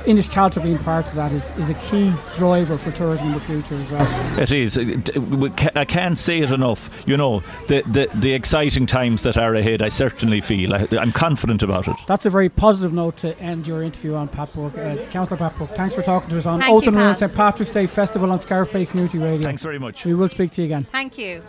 Inniscaltra 0.05 0.61
being 0.61 0.77
part 0.79 1.05
of 1.07 1.15
that 1.15 1.31
is, 1.31 1.49
is 1.57 1.69
a 1.69 1.73
key 1.75 2.11
driver 2.35 2.77
for 2.77 2.91
tourism 2.91 3.27
in 3.27 3.33
the 3.33 3.39
future 3.39 3.75
as 3.75 3.89
well. 3.89 4.39
It 4.39 4.51
is. 4.51 4.77
I 5.75 5.85
can't 5.85 6.19
say 6.19 6.39
it 6.39 6.51
enough. 6.51 6.89
You 7.05 7.15
know, 7.15 7.41
the, 7.67 7.83
the, 7.87 8.09
the 8.15 8.33
exciting 8.33 8.85
times 8.85 9.23
that 9.23 9.37
are 9.37 9.55
ahead, 9.55 9.81
I 9.81 9.89
certainly 9.89 10.41
feel. 10.41 10.73
I, 10.73 10.87
am 10.91 11.11
confident 11.11 11.63
about 11.63 11.87
it. 11.87 11.95
That's 12.07 12.25
a 12.25 12.29
very 12.29 12.49
positive 12.49 12.93
note 12.93 13.17
to 13.17 13.37
end 13.39 13.65
your 13.65 13.81
interview 13.81 14.15
on 14.15 14.27
Pat 14.27 14.53
Burke. 14.53 14.77
Uh, 14.77 14.97
Councillor 15.09 15.37
Pat 15.37 15.57
Burke, 15.57 15.75
thanks 15.75 15.95
for 15.95 16.01
talking 16.01 16.29
to 16.31 16.37
us 16.37 16.45
on 16.45 16.59
Thank 16.59 16.73
Oath 16.73 17.19
St 17.19 17.33
Patrick's 17.33 17.71
Day 17.71 17.87
Festival 17.87 18.31
on 18.31 18.41
Scariff 18.41 18.73
Bay 18.73 18.85
Community 18.85 19.19
Radio. 19.19 19.45
Thanks 19.45 19.63
very 19.63 19.79
much. 19.79 20.05
We 20.05 20.13
will 20.13 20.29
speak 20.29 20.51
to 20.51 20.61
you 20.61 20.65
again. 20.65 20.85
Thank 20.91 21.17
you. 21.17 21.43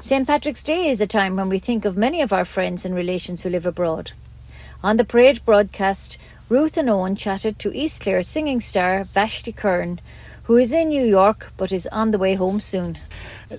St 0.00 0.26
Patrick's 0.26 0.62
Day 0.62 0.88
is 0.88 1.00
a 1.00 1.06
time 1.06 1.36
when 1.36 1.48
we 1.48 1.58
think 1.58 1.84
of 1.84 1.96
many 1.96 2.22
of 2.22 2.32
our 2.32 2.44
friends 2.44 2.84
and 2.84 2.94
relations 2.94 3.42
who 3.42 3.50
live 3.50 3.66
abroad. 3.66 4.12
On 4.82 4.96
the 4.96 5.04
parade 5.04 5.44
broadcast, 5.44 6.16
Ruth 6.50 6.76
and 6.76 6.90
Owen 6.90 7.14
chatted 7.14 7.60
to 7.60 7.72
East 7.72 8.00
Clare 8.00 8.24
singing 8.24 8.60
star 8.60 9.04
Vashti 9.04 9.52
Curran, 9.52 10.00
who 10.42 10.56
is 10.56 10.74
in 10.74 10.88
New 10.88 11.04
York 11.04 11.52
but 11.56 11.70
is 11.70 11.86
on 11.92 12.10
the 12.10 12.18
way 12.18 12.34
home 12.34 12.58
soon. 12.58 12.98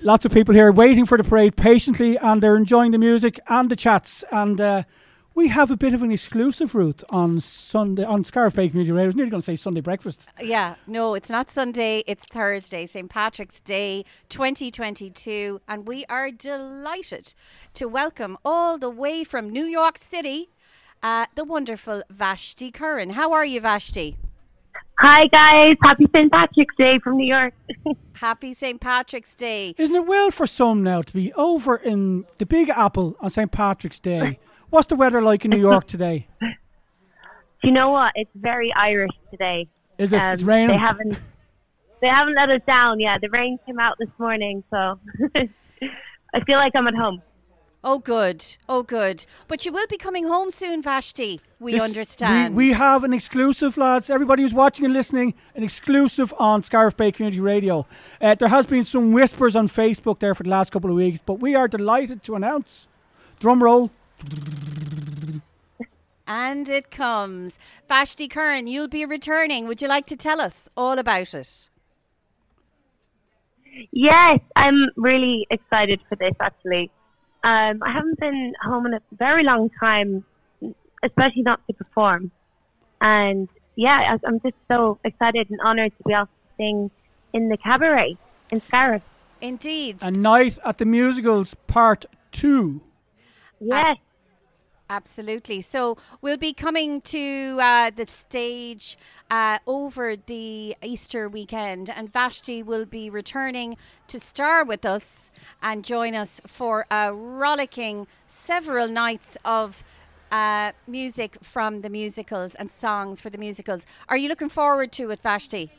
Lots 0.02 0.26
of 0.26 0.32
people 0.32 0.54
here 0.54 0.70
waiting 0.70 1.06
for 1.06 1.16
the 1.16 1.24
parade 1.24 1.56
patiently, 1.56 2.18
and 2.18 2.42
they're 2.42 2.54
enjoying 2.54 2.90
the 2.90 2.98
music 2.98 3.40
and 3.48 3.70
the 3.70 3.76
chats. 3.76 4.24
And 4.30 4.60
uh, 4.60 4.82
we 5.34 5.48
have 5.48 5.70
a 5.70 5.76
bit 5.76 5.94
of 5.94 6.02
an 6.02 6.12
exclusive, 6.12 6.74
Ruth, 6.74 7.02
on 7.08 7.40
Sunday 7.40 8.04
on 8.04 8.24
Scariff 8.24 8.56
Bay 8.56 8.68
Community 8.68 8.92
Radio. 8.92 9.04
I 9.04 9.06
was 9.06 9.16
nearly 9.16 9.30
going 9.30 9.40
to 9.40 9.46
say 9.46 9.56
Sunday 9.56 9.80
breakfast. 9.80 10.28
Yeah, 10.38 10.74
no, 10.86 11.14
it's 11.14 11.30
not 11.30 11.50
Sunday. 11.50 12.04
It's 12.06 12.26
Thursday, 12.26 12.84
St 12.84 13.08
Patrick's 13.08 13.60
Day, 13.60 14.04
2022, 14.28 15.62
and 15.66 15.86
we 15.86 16.04
are 16.10 16.30
delighted 16.30 17.32
to 17.72 17.88
welcome 17.88 18.36
all 18.44 18.76
the 18.76 18.90
way 18.90 19.24
from 19.24 19.48
New 19.48 19.64
York 19.64 19.96
City 19.96 20.50
uh, 21.02 21.26
the 21.34 21.44
wonderful 21.44 22.02
Vashti 22.10 22.70
Curran. 22.70 23.10
How 23.10 23.32
are 23.32 23.44
you, 23.44 23.60
Vashti? 23.60 24.16
Hi, 24.98 25.26
guys. 25.26 25.76
Happy 25.82 26.06
St. 26.14 26.30
Patrick's 26.30 26.74
Day 26.76 26.98
from 26.98 27.16
New 27.16 27.26
York. 27.26 27.54
Happy 28.12 28.54
St. 28.54 28.80
Patrick's 28.80 29.34
Day. 29.34 29.74
Isn't 29.76 29.96
it 29.96 30.06
well 30.06 30.30
for 30.30 30.46
some 30.46 30.82
now 30.82 31.02
to 31.02 31.12
be 31.12 31.32
over 31.34 31.76
in 31.76 32.24
the 32.38 32.46
Big 32.46 32.68
Apple 32.68 33.16
on 33.20 33.30
St. 33.30 33.50
Patrick's 33.50 33.98
Day? 33.98 34.38
What's 34.70 34.86
the 34.86 34.94
weather 34.94 35.20
like 35.20 35.44
in 35.44 35.50
New 35.50 35.58
York 35.60 35.86
today? 35.86 36.28
Do 36.40 36.48
you 37.64 37.72
know 37.72 37.90
what? 37.90 38.12
It's 38.14 38.30
very 38.34 38.72
Irish 38.74 39.10
today. 39.30 39.66
Is 39.98 40.12
it? 40.12 40.20
Um, 40.20 40.30
it's 40.30 40.42
raining. 40.42 40.68
They 40.68 40.76
haven't. 40.76 41.18
They 42.00 42.08
haven't 42.08 42.34
let 42.34 42.50
us 42.50 42.60
down. 42.66 42.98
Yeah, 43.00 43.18
the 43.18 43.28
rain 43.30 43.58
came 43.66 43.78
out 43.78 43.96
this 43.98 44.08
morning, 44.18 44.64
so 44.70 44.98
I 46.34 46.40
feel 46.46 46.58
like 46.58 46.72
I'm 46.74 46.86
at 46.88 46.94
home. 46.94 47.22
Oh, 47.84 47.98
good. 47.98 48.44
Oh, 48.68 48.84
good. 48.84 49.26
But 49.48 49.66
you 49.66 49.72
will 49.72 49.86
be 49.88 49.96
coming 49.96 50.28
home 50.28 50.52
soon, 50.52 50.82
Vashti. 50.82 51.40
We 51.58 51.72
This- 51.72 51.82
understand. 51.82 52.54
We, 52.54 52.66
we 52.68 52.72
have 52.74 53.02
an 53.02 53.12
exclusive, 53.12 53.76
lads. 53.76 54.08
Everybody 54.08 54.42
who's 54.42 54.54
watching 54.54 54.84
and 54.84 54.94
listening, 54.94 55.34
an 55.56 55.64
exclusive 55.64 56.32
on 56.38 56.62
Scariff 56.62 56.96
Bay 56.96 57.10
Community 57.10 57.40
Radio. 57.40 57.86
Uh, 58.20 58.36
there 58.36 58.48
has 58.48 58.66
been 58.66 58.84
some 58.84 59.10
whispers 59.12 59.56
on 59.56 59.68
Facebook 59.68 60.20
there 60.20 60.34
for 60.34 60.44
the 60.44 60.50
last 60.50 60.70
couple 60.70 60.90
of 60.90 60.96
weeks, 60.96 61.20
but 61.24 61.34
we 61.40 61.56
are 61.56 61.66
delighted 61.66 62.22
to 62.24 62.36
announce, 62.36 62.86
drum 63.40 63.62
roll, 63.62 63.90
And 66.24 66.68
it 66.68 66.90
comes. 66.92 67.58
Vashti 67.88 68.28
Curran, 68.28 68.68
you'll 68.68 68.86
be 68.88 69.04
returning. 69.04 69.66
Would 69.66 69.82
you 69.82 69.88
like 69.88 70.06
to 70.06 70.16
tell 70.16 70.40
us 70.40 70.68
all 70.76 70.98
about 70.98 71.34
it? 71.34 71.68
Yes, 73.90 74.38
I'm 74.54 74.88
really 74.96 75.46
excited 75.50 76.00
for 76.08 76.14
this 76.16 76.34
actually. 76.40 76.90
Um, 77.44 77.82
I 77.82 77.90
haven't 77.92 78.18
been 78.20 78.54
home 78.62 78.86
in 78.86 78.94
a 78.94 79.00
very 79.12 79.42
long 79.42 79.70
time, 79.80 80.24
especially 81.02 81.42
not 81.42 81.60
to 81.66 81.72
perform. 81.74 82.30
And 83.00 83.48
yeah, 83.74 84.14
I- 84.14 84.26
I'm 84.26 84.40
just 84.40 84.54
so 84.68 84.98
excited 85.04 85.50
and 85.50 85.60
honoured 85.60 85.92
to 85.98 86.04
be 86.06 86.12
able 86.14 86.26
to 86.26 86.30
sing 86.56 86.90
in 87.32 87.48
the 87.48 87.56
cabaret 87.56 88.16
in 88.50 88.60
Scariff. 88.60 89.02
Indeed. 89.40 89.96
a 90.02 90.10
night 90.12 90.56
at 90.64 90.78
the 90.78 90.84
musicals 90.84 91.54
part 91.66 92.06
two. 92.30 92.80
Yes. 93.60 93.96
Absolutely. 94.92 95.62
So 95.62 95.96
we'll 96.20 96.36
be 96.36 96.52
coming 96.52 97.00
to 97.00 97.58
uh, 97.62 97.90
the 97.96 98.06
stage 98.06 98.98
uh, 99.30 99.58
over 99.66 100.16
the 100.16 100.76
Easter 100.82 101.30
weekend, 101.30 101.88
and 101.88 102.12
Vashti 102.12 102.62
will 102.62 102.84
be 102.84 103.08
returning 103.08 103.78
to 104.08 104.18
star 104.18 104.62
with 104.66 104.84
us 104.84 105.30
and 105.62 105.82
join 105.82 106.14
us 106.14 106.42
for 106.46 106.84
a 106.90 107.10
rollicking 107.10 108.06
several 108.28 108.86
nights 108.86 109.38
of. 109.44 109.82
Uh, 110.30 110.72
music 110.86 111.36
from 111.42 111.82
the 111.82 111.90
musicals 111.90 112.54
and 112.54 112.70
songs 112.70 113.20
for 113.20 113.28
the 113.28 113.36
musicals. 113.36 113.84
Are 114.08 114.16
you 114.16 114.30
looking 114.30 114.48
forward 114.48 114.90
to 114.92 115.10
it, 115.10 115.20
Vashti? 115.20 115.70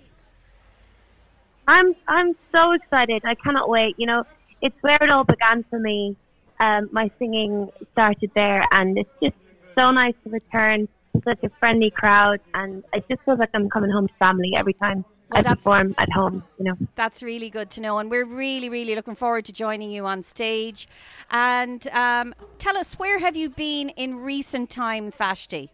I'm 1.68 1.96
I'm 2.08 2.36
so 2.54 2.74
excited. 2.74 3.24
I 3.26 3.34
cannot 3.34 3.68
wait. 3.68 3.96
You 3.98 4.06
know, 4.06 4.26
it's 4.62 4.76
where 4.82 5.00
it 5.02 5.10
all 5.10 5.24
began 5.24 5.66
for 5.72 5.80
me. 5.80 6.16
Um, 6.64 6.88
my 6.92 7.12
singing 7.20 7.54
started 7.92 8.32
there, 8.36 8.66
and 8.72 8.98
it's 8.98 9.16
just 9.22 9.36
so 9.78 9.92
nice 9.92 10.14
to 10.24 10.30
return 10.30 10.88
to 11.14 11.22
such 11.30 11.44
a 11.44 11.50
friendly 11.60 11.92
crowd. 11.92 12.40
And 12.54 12.84
it 12.94 13.04
just 13.10 13.22
feels 13.26 13.40
like 13.40 13.50
I'm 13.54 13.70
coming 13.70 13.92
home 13.92 14.08
to 14.08 14.14
family 14.26 14.52
every 14.56 14.74
time 14.86 15.00
Well, 15.30 15.40
I 15.40 15.42
that's- 15.42 15.58
perform 15.58 15.94
at 15.98 16.10
home. 16.20 16.44
You 16.58 16.66
know. 16.66 16.76
That's 16.96 17.22
really 17.22 17.50
good 17.50 17.70
to 17.72 17.82
know, 17.82 17.98
and 18.00 18.10
we're 18.10 18.30
really, 18.44 18.70
really 18.70 18.96
looking 18.96 19.16
forward 19.24 19.44
to 19.46 19.54
joining 19.66 19.92
you 19.92 20.06
on 20.06 20.24
stage. 20.24 20.88
And 21.32 21.86
um, 21.90 22.34
tell 22.60 22.78
us, 22.78 22.94
where 22.94 23.20
have 23.20 23.36
you 23.36 23.50
been 23.50 23.90
in 23.90 24.10
recent 24.34 24.70
times, 24.70 25.18
Vashti? 25.18 25.66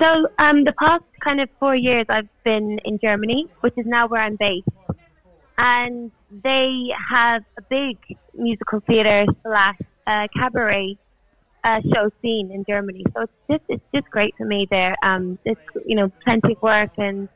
So 0.00 0.28
um, 0.38 0.64
the 0.64 0.74
past 0.84 1.04
kind 1.20 1.40
of 1.40 1.48
four 1.60 1.74
years, 1.74 2.06
I've 2.08 2.28
been 2.44 2.80
in 2.84 2.98
Germany, 2.98 3.48
which 3.60 3.74
is 3.78 3.86
now 3.86 4.08
where 4.08 4.20
I'm 4.20 4.36
based, 4.36 4.68
and 5.56 6.10
they 6.30 6.92
have 7.10 7.42
a 7.58 7.62
big 7.62 7.96
musical 8.34 8.80
theatre 8.80 9.26
slash 9.42 9.78
uh, 10.06 10.26
cabaret 10.36 10.96
uh, 11.64 11.80
show 11.94 12.10
scene 12.22 12.50
in 12.52 12.64
Germany. 12.68 13.04
So 13.14 13.22
it's 13.22 13.32
just 13.50 13.62
it's 13.68 13.84
just 13.94 14.10
great 14.10 14.34
for 14.36 14.46
me 14.46 14.66
there. 14.70 14.94
Um, 15.02 15.38
it's 15.44 15.60
you 15.86 15.96
know 15.96 16.10
plenty 16.24 16.52
of 16.52 16.62
work 16.62 16.90
and 16.96 17.28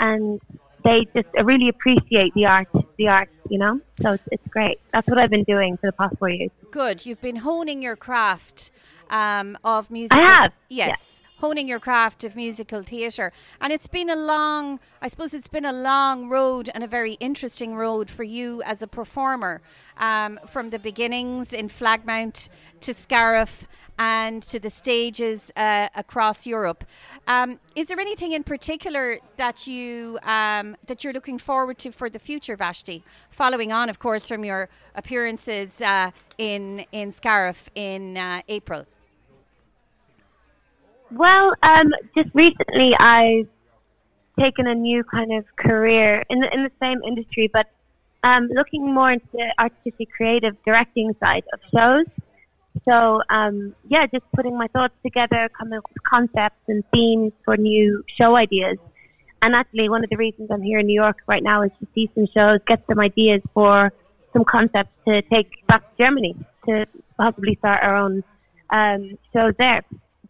and 0.00 0.40
they 0.84 1.06
just 1.16 1.28
really 1.42 1.68
appreciate 1.68 2.34
the 2.34 2.46
art, 2.46 2.68
the 2.96 3.08
art, 3.08 3.28
you 3.48 3.58
know. 3.58 3.80
So 4.00 4.12
it's, 4.12 4.24
it's 4.32 4.48
great. 4.48 4.78
That's 4.92 5.08
what 5.08 5.18
I've 5.18 5.30
been 5.30 5.44
doing 5.44 5.76
for 5.76 5.86
the 5.86 5.92
past 5.92 6.18
four 6.18 6.30
years. 6.30 6.50
Good. 6.70 7.04
You've 7.06 7.20
been 7.20 7.36
honing 7.36 7.82
your 7.82 7.96
craft 7.96 8.70
um, 9.10 9.58
of 9.64 9.90
music. 9.90 10.16
I 10.16 10.20
have, 10.22 10.52
Yes. 10.68 11.20
Honing 11.38 11.68
your 11.68 11.80
craft 11.80 12.24
of 12.24 12.36
musical 12.36 12.82
theatre. 12.82 13.30
And 13.60 13.72
it's 13.72 13.88
been 13.88 14.08
a 14.08 14.16
long, 14.16 14.80
I 15.02 15.08
suppose 15.08 15.34
it's 15.34 15.48
been 15.48 15.64
a 15.66 15.72
long 15.72 16.28
road 16.28 16.70
and 16.72 16.82
a 16.82 16.86
very 16.86 17.14
interesting 17.14 17.74
road 17.74 18.08
for 18.08 18.22
you 18.22 18.62
as 18.62 18.80
a 18.80 18.86
performer. 18.86 19.60
Um, 19.98 20.40
from 20.46 20.70
the 20.70 20.78
beginnings 20.78 21.52
in 21.52 21.68
Flagmount 21.68 22.48
to 22.80 22.94
Scariff 22.94 23.66
and 23.98 24.42
to 24.42 24.58
the 24.58 24.70
stages 24.70 25.52
uh, 25.56 25.88
across 25.94 26.46
Europe. 26.46 26.84
Um, 27.28 27.60
is 27.76 27.88
there 27.88 28.00
anything 28.00 28.32
in 28.32 28.42
particular 28.42 29.18
that 29.36 29.66
you 29.66 30.18
um, 30.22 30.76
that 30.86 31.04
you're 31.04 31.12
looking 31.12 31.38
forward 31.38 31.78
to 31.78 31.92
for 31.92 32.10
the 32.10 32.18
future, 32.18 32.56
Following 33.30 33.72
on, 33.72 33.88
of 33.88 33.98
course, 33.98 34.28
from 34.28 34.44
your 34.44 34.68
appearances 34.94 35.80
uh, 35.80 36.10
in 36.38 36.84
in 36.92 37.12
Scariff 37.12 37.70
in 37.74 38.16
uh, 38.16 38.42
April. 38.48 38.86
Well, 41.10 41.54
um, 41.62 41.92
just 42.16 42.30
recently 42.34 42.94
I've 42.96 43.48
taken 44.38 44.66
a 44.66 44.74
new 44.74 45.04
kind 45.04 45.32
of 45.32 45.44
career 45.56 46.22
in 46.28 46.40
the, 46.40 46.52
in 46.52 46.64
the 46.64 46.72
same 46.82 47.02
industry, 47.06 47.48
but 47.52 47.68
um, 48.24 48.48
looking 48.48 48.92
more 48.92 49.12
into 49.12 49.26
the 49.32 49.54
artistic, 49.58 50.10
creative 50.10 50.56
directing 50.64 51.14
side 51.20 51.44
of 51.52 51.60
shows. 51.72 52.06
So, 52.88 53.22
um, 53.30 53.74
yeah, 53.88 54.06
just 54.06 54.24
putting 54.34 54.58
my 54.58 54.66
thoughts 54.68 54.94
together, 55.04 55.48
coming 55.56 55.78
up 55.78 55.84
with 55.88 56.02
concepts 56.02 56.62
and 56.68 56.82
themes 56.92 57.32
for 57.44 57.56
new 57.56 58.02
show 58.18 58.34
ideas. 58.34 58.78
And 59.44 59.54
actually, 59.54 59.90
one 59.90 60.02
of 60.02 60.08
the 60.08 60.16
reasons 60.16 60.50
I'm 60.50 60.62
here 60.62 60.78
in 60.78 60.86
New 60.86 60.94
York 60.94 61.18
right 61.26 61.42
now 61.42 61.60
is 61.60 61.70
to 61.78 61.86
see 61.94 62.10
some 62.14 62.26
shows, 62.34 62.60
get 62.66 62.82
some 62.88 62.98
ideas 62.98 63.42
for 63.52 63.92
some 64.32 64.42
concepts 64.42 64.94
to 65.06 65.20
take 65.20 65.50
back 65.66 65.82
to 65.82 66.02
Germany 66.02 66.34
to 66.66 66.86
possibly 67.18 67.54
start 67.56 67.82
our 67.82 67.94
own 67.94 68.24
um, 68.70 69.18
shows 69.34 69.52
there. 69.58 69.82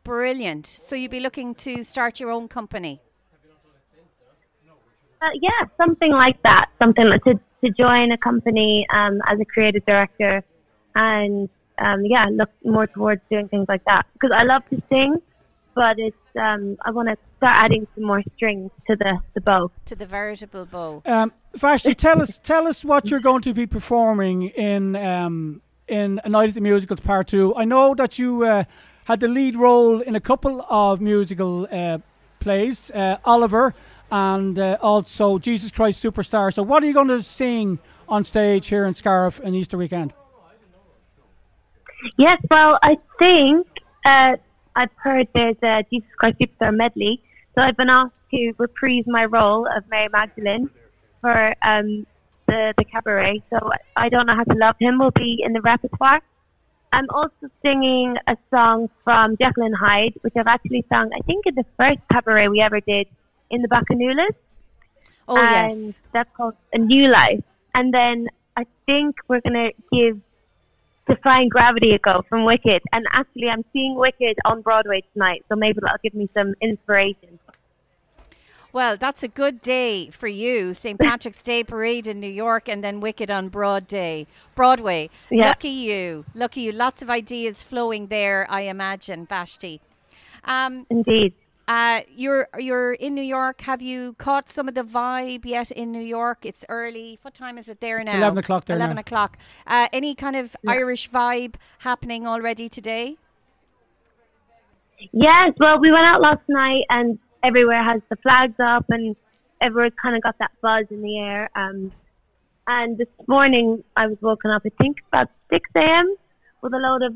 Brilliant. 0.02 0.66
So 0.66 0.96
you'd 0.96 1.12
be 1.12 1.20
looking 1.20 1.54
to 1.66 1.84
start 1.84 2.18
your 2.18 2.32
own 2.32 2.48
company. 2.48 3.00
Uh, 5.22 5.30
yeah, 5.40 5.60
something 5.76 6.10
like 6.10 6.42
that. 6.42 6.70
Something 6.82 7.06
like 7.06 7.22
to 7.22 7.38
to 7.64 7.70
join 7.70 8.10
a 8.10 8.18
company 8.18 8.84
um, 8.90 9.22
as 9.26 9.38
a 9.38 9.44
creative 9.44 9.86
director, 9.86 10.42
and 10.96 11.48
um, 11.78 12.04
yeah, 12.04 12.26
look 12.32 12.50
more 12.64 12.88
towards 12.88 13.22
doing 13.30 13.46
things 13.46 13.66
like 13.68 13.84
that 13.84 14.06
because 14.14 14.32
I 14.34 14.42
love 14.42 14.68
to 14.70 14.82
sing, 14.90 15.22
but 15.74 15.98
it's 15.98 16.16
um, 16.38 16.76
I 16.84 16.90
want 16.90 17.08
to 17.08 17.16
start 17.38 17.64
adding 17.64 17.86
some 17.94 18.04
more 18.04 18.22
strings 18.36 18.70
to 18.88 18.96
the 18.96 19.18
the 19.34 19.40
bow. 19.40 19.70
To 19.86 19.94
the 19.94 20.06
veritable 20.06 20.66
bow. 20.66 21.02
Um, 21.06 21.32
Vashti, 21.54 21.94
tell 21.94 22.20
us, 22.20 22.38
tell 22.38 22.66
us 22.66 22.84
what 22.84 23.10
you're 23.10 23.20
going 23.20 23.42
to 23.42 23.54
be 23.54 23.66
performing 23.66 24.48
in 24.48 24.96
um, 24.96 25.60
in 25.88 26.20
A 26.24 26.28
Night 26.28 26.48
at 26.48 26.54
the 26.54 26.60
Musicals 26.60 27.00
Part 27.00 27.28
Two. 27.28 27.54
I 27.56 27.64
know 27.64 27.94
that 27.94 28.18
you 28.18 28.44
uh, 28.44 28.64
had 29.04 29.20
the 29.20 29.28
lead 29.28 29.56
role 29.56 30.00
in 30.00 30.16
a 30.16 30.20
couple 30.20 30.64
of 30.68 31.00
musical 31.00 31.68
uh, 31.70 31.98
plays, 32.40 32.90
uh, 32.90 33.18
Oliver, 33.24 33.74
and 34.10 34.58
uh, 34.58 34.78
also 34.80 35.38
Jesus 35.38 35.70
Christ 35.70 36.02
Superstar. 36.02 36.52
So, 36.52 36.62
what 36.62 36.82
are 36.82 36.86
you 36.86 36.94
going 36.94 37.08
to 37.08 37.22
sing 37.22 37.78
on 38.08 38.24
stage 38.24 38.66
here 38.66 38.86
in 38.86 38.94
Scariff 38.94 39.40
in 39.40 39.54
Easter 39.54 39.78
weekend? 39.78 40.14
Yes, 42.16 42.40
well, 42.50 42.78
I 42.82 42.98
think 43.18 43.66
uh, 44.04 44.36
I've 44.76 44.90
heard 44.96 45.28
there's 45.34 45.56
a 45.62 45.84
Jesus 45.90 46.08
Christ 46.18 46.38
Superstar 46.38 46.74
medley, 46.74 47.22
so 47.54 47.62
I've 47.62 47.76
been 47.76 47.90
asked 47.90 48.12
to 48.32 48.52
reprise 48.58 49.04
my 49.06 49.24
role 49.24 49.66
of 49.66 49.88
Mary 49.88 50.08
Magdalene 50.12 50.70
for 51.20 51.54
um, 51.62 52.06
the 52.46 52.74
the 52.76 52.84
cabaret. 52.84 53.42
So 53.50 53.70
I 53.96 54.08
don't 54.08 54.26
know 54.26 54.34
how 54.34 54.44
to 54.44 54.54
love 54.54 54.76
him 54.80 54.98
will 54.98 55.12
be 55.12 55.42
in 55.42 55.52
the 55.52 55.60
repertoire. 55.60 56.20
I'm 56.92 57.06
also 57.10 57.50
singing 57.64 58.16
a 58.28 58.36
song 58.50 58.88
from 59.02 59.36
Jekyll 59.36 59.64
and 59.64 59.74
Hyde, 59.74 60.14
which 60.20 60.34
I've 60.36 60.46
actually 60.46 60.84
sung, 60.92 61.10
I 61.12 61.20
think, 61.26 61.44
in 61.46 61.56
the 61.56 61.66
first 61.76 61.98
cabaret 62.12 62.46
we 62.48 62.60
ever 62.60 62.80
did 62.80 63.08
in 63.50 63.62
the 63.62 63.68
Bacchanalias. 63.68 64.34
Oh 65.26 65.36
and 65.36 65.86
yes. 65.86 66.00
that's 66.12 66.30
called 66.36 66.54
A 66.72 66.78
New 66.78 67.08
Life. 67.08 67.42
And 67.74 67.92
then 67.92 68.28
I 68.56 68.64
think 68.86 69.16
we're 69.26 69.40
going 69.40 69.54
to 69.54 69.72
give 69.92 70.20
Defying 71.08 71.48
Gravity 71.48 71.92
a 71.92 71.98
go 71.98 72.24
from 72.28 72.44
Wicked. 72.44 72.82
And 72.92 73.04
actually, 73.12 73.50
I'm 73.50 73.64
seeing 73.72 73.94
Wicked 73.94 74.36
on 74.44 74.62
Broadway 74.62 75.02
tonight, 75.12 75.44
so 75.48 75.56
maybe 75.56 75.78
that'll 75.82 75.98
give 76.02 76.14
me 76.14 76.28
some 76.36 76.54
inspiration. 76.60 77.38
Well, 78.72 78.96
that's 78.96 79.22
a 79.22 79.28
good 79.28 79.60
day 79.60 80.10
for 80.10 80.26
you. 80.26 80.74
St. 80.74 80.98
Patrick's 81.08 81.42
Day 81.42 81.62
parade 81.62 82.08
in 82.08 82.18
New 82.18 82.26
York 82.26 82.68
and 82.68 82.82
then 82.82 83.00
Wicked 83.00 83.30
on 83.30 83.48
Broad 83.48 83.86
Day. 83.86 84.26
Broadway. 84.56 85.10
Yeah. 85.30 85.48
Lucky 85.48 85.68
you. 85.68 86.24
Lucky 86.34 86.62
you. 86.62 86.72
Lots 86.72 87.00
of 87.00 87.08
ideas 87.08 87.62
flowing 87.62 88.08
there, 88.08 88.46
I 88.50 88.62
imagine, 88.62 89.26
Vashti. 89.26 89.80
Um, 90.42 90.86
Indeed. 90.90 91.34
Uh, 91.66 92.00
you're 92.14 92.48
you're 92.58 92.92
in 92.92 93.14
New 93.14 93.22
York. 93.22 93.62
Have 93.62 93.80
you 93.80 94.14
caught 94.18 94.50
some 94.50 94.68
of 94.68 94.74
the 94.74 94.82
vibe 94.82 95.44
yet 95.46 95.70
in 95.70 95.92
New 95.92 96.02
York? 96.02 96.44
It's 96.44 96.64
early. 96.68 97.18
What 97.22 97.34
time 97.34 97.56
is 97.58 97.68
it 97.68 97.80
there 97.80 98.02
now? 98.04 98.16
11 98.16 98.38
o'clock 98.38 98.64
there 98.66 98.76
Eleven 98.76 98.96
now. 98.96 99.00
o'clock. 99.00 99.38
Uh, 99.66 99.88
any 99.92 100.14
kind 100.14 100.36
of 100.36 100.54
Irish 100.66 101.10
vibe 101.10 101.54
happening 101.78 102.26
already 102.26 102.68
today? 102.68 103.16
Yes, 105.12 105.52
well, 105.58 105.78
we 105.80 105.90
went 105.90 106.04
out 106.04 106.20
last 106.20 106.42
night 106.48 106.84
and 106.90 107.18
everywhere 107.42 107.82
has 107.82 108.00
the 108.08 108.16
flags 108.16 108.54
up 108.58 108.86
and 108.88 109.16
everyone's 109.60 109.94
kind 110.00 110.16
of 110.16 110.22
got 110.22 110.38
that 110.38 110.52
buzz 110.62 110.86
in 110.90 111.02
the 111.02 111.18
air. 111.18 111.50
Um, 111.56 111.92
and 112.66 112.96
this 112.96 113.08
morning 113.26 113.84
I 113.96 114.06
was 114.06 114.16
woken 114.20 114.50
up, 114.50 114.62
I 114.64 114.70
think 114.80 114.98
about 115.12 115.28
6 115.52 115.68
a.m. 115.76 116.14
with 116.62 116.72
a 116.72 116.78
load 116.78 117.02
of 117.02 117.14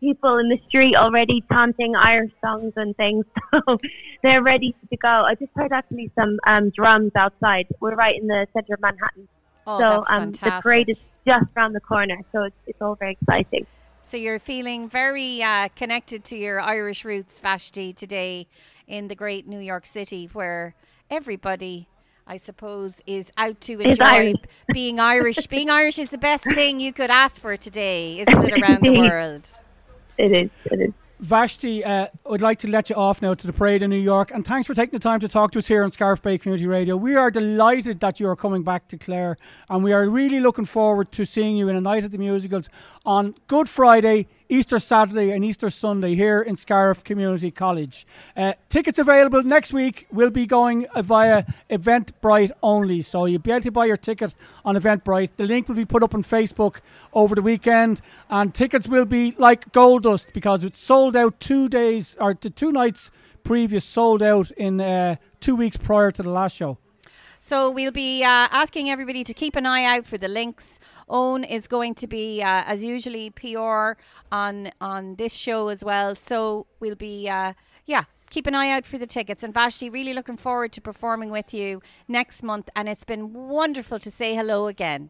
people 0.00 0.38
in 0.38 0.48
the 0.48 0.58
street 0.68 0.96
already 0.96 1.44
chanting 1.52 1.94
Irish 1.96 2.32
songs 2.42 2.72
and 2.76 2.96
things. 2.96 3.24
So 3.52 3.78
they're 4.22 4.42
ready 4.42 4.74
to 4.90 4.96
go. 4.96 5.08
I 5.08 5.34
just 5.34 5.50
heard 5.56 5.72
actually 5.72 6.10
some 6.14 6.38
um, 6.46 6.70
drums 6.70 7.12
outside. 7.16 7.66
We're 7.80 7.94
right 7.94 8.14
in 8.20 8.26
the 8.26 8.46
center 8.52 8.74
of 8.74 8.80
Manhattan. 8.80 9.26
Oh, 9.66 9.78
so 9.78 9.90
that's 9.90 10.10
um, 10.12 10.32
the 10.32 10.60
parade 10.62 10.88
is 10.88 10.98
just 11.26 11.46
around 11.56 11.72
the 11.72 11.80
corner. 11.80 12.18
So 12.32 12.44
it's, 12.44 12.56
it's 12.66 12.80
all 12.80 12.94
very 12.94 13.18
exciting. 13.20 13.66
So 14.06 14.16
you're 14.16 14.38
feeling 14.38 14.88
very 14.88 15.42
uh, 15.42 15.68
connected 15.76 16.24
to 16.24 16.36
your 16.36 16.60
Irish 16.60 17.04
roots, 17.04 17.38
Vashti, 17.38 17.92
today 17.92 18.46
in 18.86 19.08
the 19.08 19.14
great 19.14 19.46
New 19.46 19.60
York 19.60 19.86
City, 19.86 20.28
where 20.32 20.74
everybody, 21.08 21.88
I 22.30 22.36
suppose, 22.36 23.00
is 23.08 23.32
out 23.36 23.60
to 23.62 23.80
enjoy 23.80 24.04
Irish. 24.04 24.36
being 24.72 25.00
Irish. 25.00 25.48
being 25.48 25.68
Irish 25.68 25.98
is 25.98 26.10
the 26.10 26.18
best 26.18 26.44
thing 26.54 26.78
you 26.78 26.92
could 26.92 27.10
ask 27.10 27.40
for 27.40 27.56
today, 27.56 28.20
isn't 28.20 28.44
it, 28.44 28.62
around 28.62 28.82
the 28.82 29.00
world? 29.00 29.50
It 30.16 30.30
is. 30.30 30.50
It 30.66 30.80
is. 30.80 30.92
Vashti, 31.18 31.84
uh, 31.84 32.06
I'd 32.30 32.40
like 32.40 32.60
to 32.60 32.68
let 32.68 32.88
you 32.88 32.94
off 32.94 33.20
now 33.20 33.34
to 33.34 33.46
the 33.48 33.52
parade 33.52 33.82
in 33.82 33.90
New 33.90 33.96
York, 33.96 34.30
and 34.30 34.46
thanks 34.46 34.68
for 34.68 34.74
taking 34.74 34.92
the 34.92 35.02
time 35.02 35.18
to 35.20 35.28
talk 35.28 35.50
to 35.52 35.58
us 35.58 35.66
here 35.66 35.82
on 35.82 35.90
Scariff 35.90 36.22
Bay 36.22 36.38
Community 36.38 36.68
Radio. 36.68 36.96
We 36.96 37.16
are 37.16 37.32
delighted 37.32 37.98
that 37.98 38.20
you 38.20 38.28
are 38.28 38.36
coming 38.36 38.62
back 38.62 38.86
to 38.88 38.96
Clare, 38.96 39.36
and 39.68 39.82
we 39.82 39.92
are 39.92 40.08
really 40.08 40.38
looking 40.38 40.66
forward 40.66 41.10
to 41.12 41.24
seeing 41.24 41.56
you 41.56 41.68
in 41.68 41.74
a 41.74 41.80
night 41.80 42.04
at 42.04 42.12
the 42.12 42.18
musicals 42.18 42.70
on 43.04 43.34
Good 43.48 43.68
Friday, 43.68 44.28
Easter 44.50 44.80
Saturday, 44.80 45.30
and 45.30 45.44
Easter 45.44 45.70
Sunday 45.70 46.16
here 46.16 46.42
in 46.42 46.56
Scariff 46.56 47.04
Community 47.04 47.52
College. 47.52 48.04
Uh, 48.36 48.52
tickets 48.68 48.98
available 48.98 49.44
next 49.44 49.72
week 49.72 50.08
will 50.10 50.30
be 50.30 50.44
going 50.44 50.86
via 50.96 51.44
Eventbrite 51.70 52.50
only, 52.60 53.00
so 53.00 53.26
you'll 53.26 53.40
be 53.40 53.52
able 53.52 53.62
to 53.62 53.70
buy 53.70 53.86
your 53.86 53.96
ticket 53.96 54.34
on 54.64 54.74
Eventbrite. 54.74 55.30
The 55.36 55.46
link 55.46 55.68
will 55.68 55.76
be 55.76 55.84
put 55.84 56.02
up 56.02 56.16
on 56.16 56.24
Facebook 56.24 56.80
over 57.12 57.36
the 57.36 57.42
weekend, 57.42 58.00
and 58.28 58.52
tickets 58.52 58.88
will 58.88 59.04
be 59.04 59.36
like 59.38 59.70
gold 59.70 60.02
dust 60.02 60.26
because 60.34 60.64
it's 60.64 60.80
sold 60.80 61.14
out 61.14 61.38
two 61.38 61.68
days 61.68 62.16
or 62.20 62.34
the 62.34 62.50
two 62.50 62.72
nights 62.72 63.12
previous 63.44 63.84
sold 63.84 64.20
out 64.20 64.50
in 64.52 64.80
uh, 64.80 65.14
two 65.38 65.54
weeks 65.54 65.76
prior 65.76 66.10
to 66.10 66.24
the 66.24 66.30
last 66.30 66.56
show. 66.56 66.76
So 67.42 67.70
we'll 67.70 67.90
be 67.90 68.22
uh, 68.22 68.48
asking 68.50 68.90
everybody 68.90 69.24
to 69.24 69.32
keep 69.32 69.56
an 69.56 69.64
eye 69.64 69.84
out 69.84 70.06
for 70.06 70.18
the 70.18 70.28
links. 70.28 70.78
Owen 71.08 71.42
is 71.42 71.66
going 71.66 71.94
to 71.94 72.06
be, 72.06 72.42
uh, 72.42 72.64
as 72.66 72.84
usually, 72.84 73.30
PR 73.30 73.92
on 74.30 74.70
on 74.78 75.16
this 75.16 75.32
show 75.32 75.68
as 75.68 75.82
well. 75.82 76.14
So 76.14 76.66
we'll 76.80 76.96
be, 76.96 77.30
uh, 77.30 77.54
yeah, 77.86 78.04
keep 78.28 78.46
an 78.46 78.54
eye 78.54 78.70
out 78.70 78.84
for 78.84 78.98
the 78.98 79.06
tickets. 79.06 79.42
And 79.42 79.54
Vashti, 79.54 79.88
really 79.88 80.12
looking 80.12 80.36
forward 80.36 80.70
to 80.72 80.82
performing 80.82 81.30
with 81.30 81.54
you 81.54 81.80
next 82.06 82.42
month. 82.42 82.68
And 82.76 82.90
it's 82.90 83.04
been 83.04 83.32
wonderful 83.32 83.98
to 84.00 84.10
say 84.10 84.34
hello 84.34 84.66
again. 84.66 85.08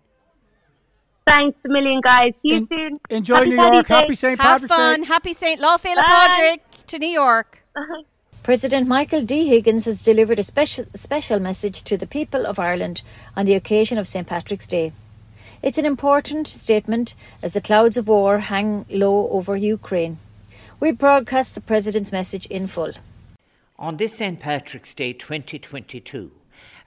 Thanks 1.26 1.58
a 1.64 1.68
million, 1.68 2.00
guys. 2.00 2.32
See 2.42 2.50
you 2.50 2.56
En- 2.56 2.68
soon. 2.68 3.00
Enjoy 3.10 3.36
Happy 3.36 3.50
New 3.50 3.56
York. 3.56 3.88
Happy 3.88 4.14
St. 4.14 4.38
Patrick's. 4.38 4.62
Have 4.62 4.68
Patrick's 4.68 4.74
fun. 4.74 5.00
Day. 5.00 5.06
Happy 5.06 5.34
St. 5.34 5.60
Lawfila 5.60 5.96
Bye. 5.96 6.02
Patrick 6.02 6.62
to 6.86 6.98
New 7.00 7.08
York. 7.08 7.64
President 8.42 8.88
Michael 8.88 9.22
D. 9.22 9.48
Higgins 9.48 9.84
has 9.84 10.00
delivered 10.00 10.38
a 10.38 10.42
special, 10.42 10.86
special 10.94 11.38
message 11.38 11.84
to 11.84 11.98
the 11.98 12.06
people 12.06 12.46
of 12.46 12.58
Ireland 12.58 13.02
on 13.36 13.44
the 13.44 13.52
occasion 13.52 13.98
of 13.98 14.08
St. 14.08 14.26
Patrick's 14.26 14.66
Day. 14.66 14.92
It's 15.62 15.76
an 15.76 15.84
important 15.84 16.48
statement 16.48 17.14
as 17.42 17.52
the 17.52 17.60
clouds 17.60 17.98
of 17.98 18.08
war 18.08 18.38
hang 18.38 18.86
low 18.88 19.28
over 19.28 19.56
Ukraine. 19.56 20.16
We 20.80 20.90
broadcast 20.90 21.54
the 21.54 21.60
President's 21.60 22.12
message 22.12 22.46
in 22.46 22.66
full. 22.66 22.94
On 23.78 23.98
this 23.98 24.16
St. 24.16 24.40
Patrick's 24.40 24.94
Day 24.94 25.12
2022, 25.12 26.32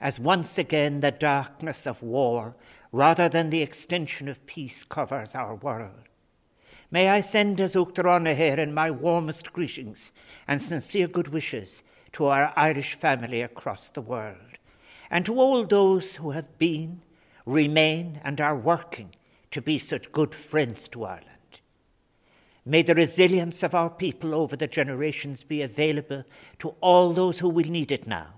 as 0.00 0.18
once 0.18 0.58
again 0.58 1.00
the 1.00 1.12
darkness 1.12 1.86
of 1.86 2.02
war 2.02 2.56
rather 2.90 3.28
than 3.28 3.50
the 3.50 3.62
extension 3.62 4.28
of 4.28 4.44
peace 4.46 4.82
covers 4.82 5.36
our 5.36 5.54
world, 5.54 6.08
may 6.94 7.08
I 7.08 7.18
send 7.18 7.60
as 7.60 7.74
Uachtarana 7.74 8.36
here 8.36 8.64
my 8.66 8.88
warmest 8.88 9.52
greetings 9.52 10.12
and 10.46 10.62
sincere 10.62 11.08
good 11.08 11.26
wishes 11.26 11.82
to 12.12 12.26
our 12.26 12.52
Irish 12.54 12.94
family 12.94 13.40
across 13.40 13.90
the 13.90 14.00
world, 14.00 14.60
and 15.10 15.26
to 15.26 15.34
all 15.34 15.64
those 15.64 16.14
who 16.14 16.30
have 16.30 16.56
been, 16.56 17.02
remain, 17.46 18.20
and 18.22 18.40
are 18.40 18.56
working 18.56 19.10
to 19.50 19.60
be 19.60 19.76
such 19.76 20.12
good 20.12 20.36
friends 20.36 20.86
to 20.90 21.04
Ireland. 21.04 21.62
May 22.64 22.82
the 22.82 22.94
resilience 22.94 23.64
of 23.64 23.74
our 23.74 23.90
people 23.90 24.32
over 24.32 24.54
the 24.54 24.68
generations 24.68 25.42
be 25.42 25.62
available 25.62 26.22
to 26.60 26.76
all 26.80 27.12
those 27.12 27.40
who 27.40 27.48
will 27.48 27.68
need 27.68 27.90
it 27.90 28.06
now. 28.06 28.34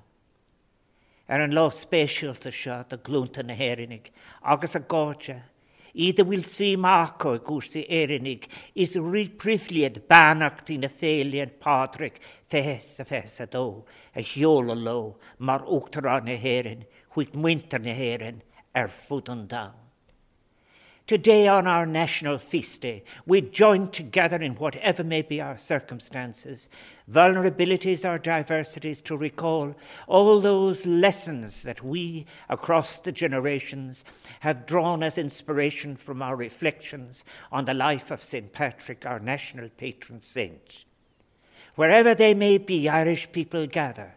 Ar 1.29 1.43
an 1.43 1.53
lá 1.53 1.69
spéisialta 1.71 2.51
seo 2.51 2.87
a 2.91 2.97
glúnta 2.97 3.45
na 3.45 3.53
hérinnig, 3.53 4.13
agus 4.43 4.75
a 4.75 4.81
gáte, 4.81 5.43
iad 5.97 6.21
a 6.21 6.25
bhfuil 6.29 6.45
si 6.45 6.75
máco 6.77 7.33
a 7.33 7.39
gúsa 7.41 7.81
érinnig 8.01 8.45
is 8.75 8.97
ri 9.01 9.25
prifliad 9.29 10.03
banachtaí 10.11 10.77
na 10.81 10.91
félion 10.93 11.55
Patrick 11.63 12.21
fes 12.53 13.01
a 13.01 13.05
fes 13.09 13.41
a 13.41 13.47
dó, 13.47 13.85
a 14.13 14.21
heola 14.21 14.77
lo 14.77 15.17
mar 15.39 15.65
uachtará 15.65 16.21
na 16.21 16.37
hérin, 16.37 16.85
chuig 17.15 17.33
muinter 17.33 17.81
na 17.81 17.97
hérin 17.97 18.43
ar 18.75 18.89
fudan 18.93 19.47
down. 19.49 19.86
Today, 21.07 21.47
on 21.47 21.69
our 21.69 21.87
national 21.87 22.39
feast 22.39 22.81
day, 22.81 23.05
we 23.27 23.41
join 23.41 23.93
together 23.93 24.39
in 24.39 24.57
whatever 24.57 25.05
may 25.05 25.23
be 25.23 25.41
our 25.41 25.57
circumstances, 25.57 26.69
vulnerabilities 27.09 28.05
or 28.05 28.19
diversities, 28.19 29.03
to 29.03 29.17
recall 29.17 29.77
all 30.09 30.41
those 30.41 30.85
lessons 30.85 31.63
that 31.63 31.81
we, 31.81 32.27
across 32.49 32.99
the 32.99 33.13
generations, 33.13 34.05
have 34.41 34.67
drawn 34.67 35.05
as 35.05 35.17
inspiration 35.17 35.95
from 35.95 36.23
our 36.23 36.35
reflections 36.35 37.25
on 37.53 37.67
the 37.67 37.75
life 37.75 38.11
of 38.11 38.21
St. 38.21 38.53
Patrick, 38.53 39.07
our 39.07 39.21
national 39.21 39.69
patron 39.69 40.21
saint. 40.21 40.87
Wherever 41.77 42.17
they 42.17 42.35
may 42.35 42.59
be, 42.59 42.89
Irish 42.89 43.31
people 43.31 43.69
gather 43.69 44.17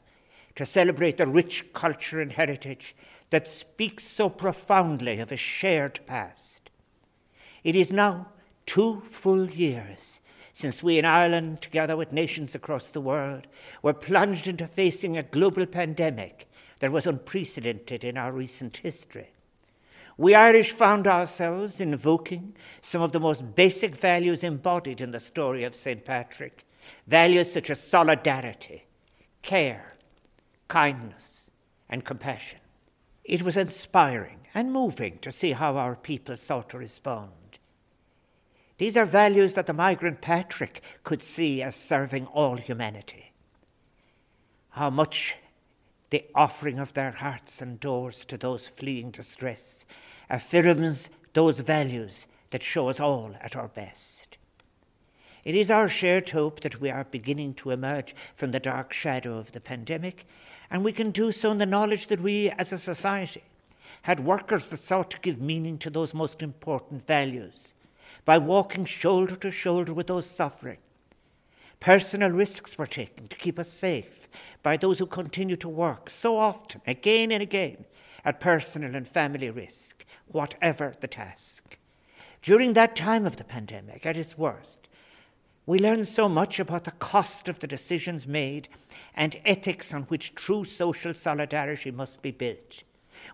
to 0.55 0.65
celebrate 0.65 1.17
the 1.17 1.27
rich 1.27 1.71
culture 1.71 2.19
and 2.19 2.31
heritage 2.31 2.95
that 3.29 3.47
speaks 3.47 4.05
so 4.05 4.27
profoundly 4.27 5.19
of 5.19 5.31
a 5.31 5.37
shared 5.37 5.99
past. 6.07 6.68
It 7.63 7.75
is 7.75 7.91
now 7.91 8.27
two 8.65 9.01
full 9.09 9.49
years 9.49 10.21
since 10.59 10.83
we 10.83 10.97
in 10.97 11.05
Ireland, 11.05 11.61
together 11.61 11.95
with 11.95 12.11
nations 12.11 12.53
across 12.53 12.91
the 12.91 12.99
world, 12.99 13.47
were 13.81 13.93
plunged 13.93 14.45
into 14.45 14.67
facing 14.67 15.15
a 15.15 15.23
global 15.23 15.65
pandemic 15.65 16.49
that 16.81 16.91
was 16.91 17.07
unprecedented 17.07 18.03
in 18.03 18.17
our 18.17 18.33
recent 18.33 18.77
history. 18.77 19.31
We 20.17 20.35
Irish 20.35 20.73
found 20.73 21.07
ourselves 21.07 21.79
invoking 21.79 22.57
some 22.81 23.01
of 23.01 23.13
the 23.13 23.21
most 23.21 23.55
basic 23.55 23.95
values 23.95 24.43
embodied 24.43 24.99
in 24.99 25.11
the 25.11 25.19
story 25.21 25.63
of 25.63 25.73
St. 25.73 26.03
Patrick 26.03 26.65
values 27.07 27.53
such 27.53 27.69
as 27.69 27.79
solidarity, 27.79 28.85
care, 29.41 29.95
kindness, 30.67 31.51
and 31.89 32.03
compassion. 32.03 32.59
It 33.23 33.43
was 33.43 33.55
inspiring 33.55 34.39
and 34.53 34.73
moving 34.73 35.19
to 35.19 35.31
see 35.31 35.53
how 35.53 35.77
our 35.77 35.95
people 35.95 36.35
sought 36.35 36.69
to 36.71 36.77
respond. 36.77 37.31
These 38.79 38.95
are 38.95 39.05
values 39.05 39.55
that 39.55 39.67
the 39.67 39.73
migrant 39.73 40.21
Patrick 40.21 40.81
could 41.03 41.21
see 41.21 41.61
as 41.61 41.75
serving 41.75 42.27
all 42.27 42.55
humanity. 42.55 43.33
How 44.69 44.89
much 44.89 45.35
the 46.11 46.23
offering 46.33 46.79
of 46.79 46.93
their 46.93 47.11
hearts 47.11 47.61
and 47.61 47.77
doors 47.77 48.23
to 48.25 48.37
those 48.37 48.69
fleeing 48.69 49.11
distress 49.11 49.85
affirms 50.29 51.09
those 51.33 51.59
values 51.59 52.25
that 52.51 52.63
show 52.63 52.87
us 52.87 53.01
all 53.01 53.35
at 53.41 53.57
our 53.57 53.67
best. 53.67 54.37
It 55.43 55.55
is 55.55 55.69
our 55.69 55.89
shared 55.89 56.29
hope 56.29 56.61
that 56.61 56.79
we 56.79 56.89
are 56.89 57.03
beginning 57.03 57.55
to 57.55 57.71
emerge 57.71 58.15
from 58.33 58.51
the 58.51 58.61
dark 58.61 58.93
shadow 58.93 59.37
of 59.37 59.51
the 59.51 59.59
pandemic, 59.59 60.25
and 60.71 60.85
we 60.85 60.93
can 60.93 61.11
do 61.11 61.33
so 61.33 61.51
in 61.51 61.57
the 61.57 61.65
knowledge 61.65 62.07
that 62.07 62.21
we, 62.21 62.49
as 62.51 62.71
a 62.71 62.77
society, 62.77 63.43
had 64.03 64.21
workers 64.21 64.69
that 64.69 64.77
sought 64.77 65.11
to 65.11 65.19
give 65.19 65.41
meaning 65.41 65.77
to 65.79 65.89
those 65.89 66.13
most 66.13 66.41
important 66.41 67.05
values 67.05 67.73
by 68.29 68.37
walking 68.37 68.85
shoulder 68.85 69.35
to 69.35 69.49
shoulder 69.49 69.91
with 69.91 70.05
those 70.05 70.29
suffering. 70.29 70.77
Personal 71.79 72.29
risks 72.29 72.77
were 72.77 72.85
taken 72.85 73.27
to 73.27 73.35
keep 73.35 73.57
us 73.57 73.71
safe 73.71 74.29
by 74.61 74.77
those 74.77 74.99
who 74.99 75.07
continue 75.07 75.55
to 75.55 75.67
work 75.67 76.11
so 76.11 76.37
often, 76.37 76.79
again 76.85 77.31
and 77.31 77.41
again, 77.41 77.85
at 78.23 78.39
personal 78.39 78.93
and 78.93 79.07
family 79.07 79.49
risk, 79.49 80.05
whatever 80.27 80.93
the 80.99 81.07
task. 81.07 81.79
During 82.43 82.73
that 82.73 82.95
time 82.95 83.25
of 83.25 83.37
the 83.37 83.43
pandemic, 83.43 84.05
at 84.05 84.15
its 84.15 84.37
worst, 84.37 84.87
we 85.65 85.79
learned 85.79 86.07
so 86.07 86.29
much 86.29 86.59
about 86.59 86.83
the 86.83 86.91
cost 86.91 87.49
of 87.49 87.57
the 87.57 87.65
decisions 87.65 88.27
made 88.27 88.69
and 89.15 89.37
ethics 89.43 89.91
on 89.91 90.03
which 90.03 90.35
true 90.35 90.65
social 90.65 91.15
solidarity 91.15 91.89
must 91.89 92.21
be 92.21 92.29
built. 92.29 92.83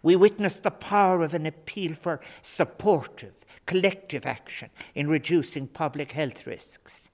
We 0.01 0.15
witnessed 0.15 0.63
the 0.63 0.71
power 0.71 1.21
of 1.21 1.33
an 1.33 1.45
appeal 1.45 1.95
for 1.95 2.21
supportive, 2.41 3.44
collective 3.65 4.25
action 4.25 4.69
in 4.93 5.07
reducing 5.07 5.67
public 5.67 6.11
health 6.11 6.45
risks. 6.45 7.09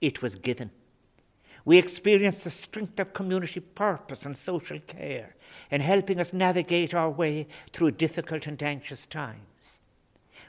It 0.00 0.22
was 0.22 0.36
given. 0.36 0.70
We 1.64 1.78
experienced 1.78 2.44
the 2.44 2.50
strength 2.50 2.98
of 2.98 3.12
community 3.12 3.60
purpose 3.60 4.26
and 4.26 4.36
social 4.36 4.80
care 4.80 5.36
in 5.70 5.80
helping 5.80 6.18
us 6.18 6.32
navigate 6.32 6.92
our 6.94 7.10
way 7.10 7.46
through 7.72 7.92
difficult 7.92 8.46
and 8.46 8.60
anxious 8.62 9.06
times. 9.06 9.80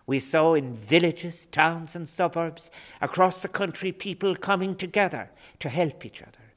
We 0.05 0.19
saw 0.19 0.53
in 0.55 0.73
villages, 0.73 1.45
towns, 1.45 1.95
and 1.95 2.09
suburbs 2.09 2.71
across 2.99 3.41
the 3.41 3.47
country 3.47 3.91
people 3.91 4.35
coming 4.35 4.75
together 4.75 5.29
to 5.59 5.69
help 5.69 6.05
each 6.05 6.21
other. 6.21 6.53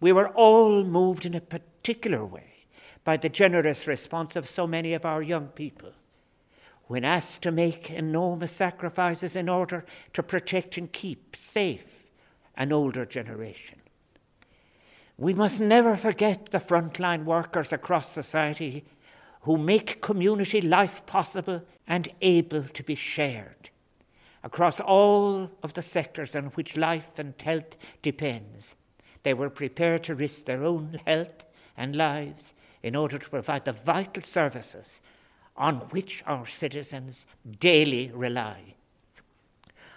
We 0.00 0.12
were 0.12 0.28
all 0.28 0.84
moved 0.84 1.26
in 1.26 1.34
a 1.34 1.40
particular 1.40 2.24
way 2.24 2.66
by 3.02 3.16
the 3.16 3.28
generous 3.28 3.86
response 3.86 4.36
of 4.36 4.48
so 4.48 4.66
many 4.66 4.92
of 4.94 5.04
our 5.04 5.22
young 5.22 5.48
people. 5.48 5.92
When 6.90 7.04
asked 7.04 7.42
to 7.42 7.52
make 7.52 7.88
enormous 7.88 8.50
sacrifices 8.50 9.36
in 9.36 9.48
order 9.48 9.84
to 10.12 10.24
protect 10.24 10.76
and 10.76 10.92
keep 10.92 11.36
safe 11.36 12.08
an 12.56 12.72
older 12.72 13.04
generation. 13.04 13.78
We 15.16 15.32
must 15.32 15.60
never 15.60 15.94
forget 15.94 16.46
the 16.46 16.58
frontline 16.58 17.22
workers 17.22 17.72
across 17.72 18.10
society 18.10 18.84
who 19.42 19.56
make 19.56 20.02
community 20.02 20.60
life 20.60 21.06
possible 21.06 21.62
and 21.86 22.08
able 22.22 22.64
to 22.64 22.82
be 22.82 22.96
shared 22.96 23.70
across 24.42 24.80
all 24.80 25.48
of 25.62 25.74
the 25.74 25.82
sectors 25.82 26.34
on 26.34 26.46
which 26.56 26.76
life 26.76 27.20
and 27.20 27.40
health 27.40 27.76
depends. 28.02 28.74
They 29.22 29.32
were 29.32 29.48
prepared 29.48 30.02
to 30.04 30.16
risk 30.16 30.46
their 30.46 30.64
own 30.64 30.98
health 31.06 31.44
and 31.76 31.94
lives 31.94 32.52
in 32.82 32.96
order 32.96 33.16
to 33.16 33.30
provide 33.30 33.64
the 33.64 33.72
vital 33.72 34.24
services 34.24 35.00
on 35.60 35.76
which 35.90 36.24
our 36.26 36.46
citizens 36.46 37.26
daily 37.60 38.10
rely. 38.14 38.74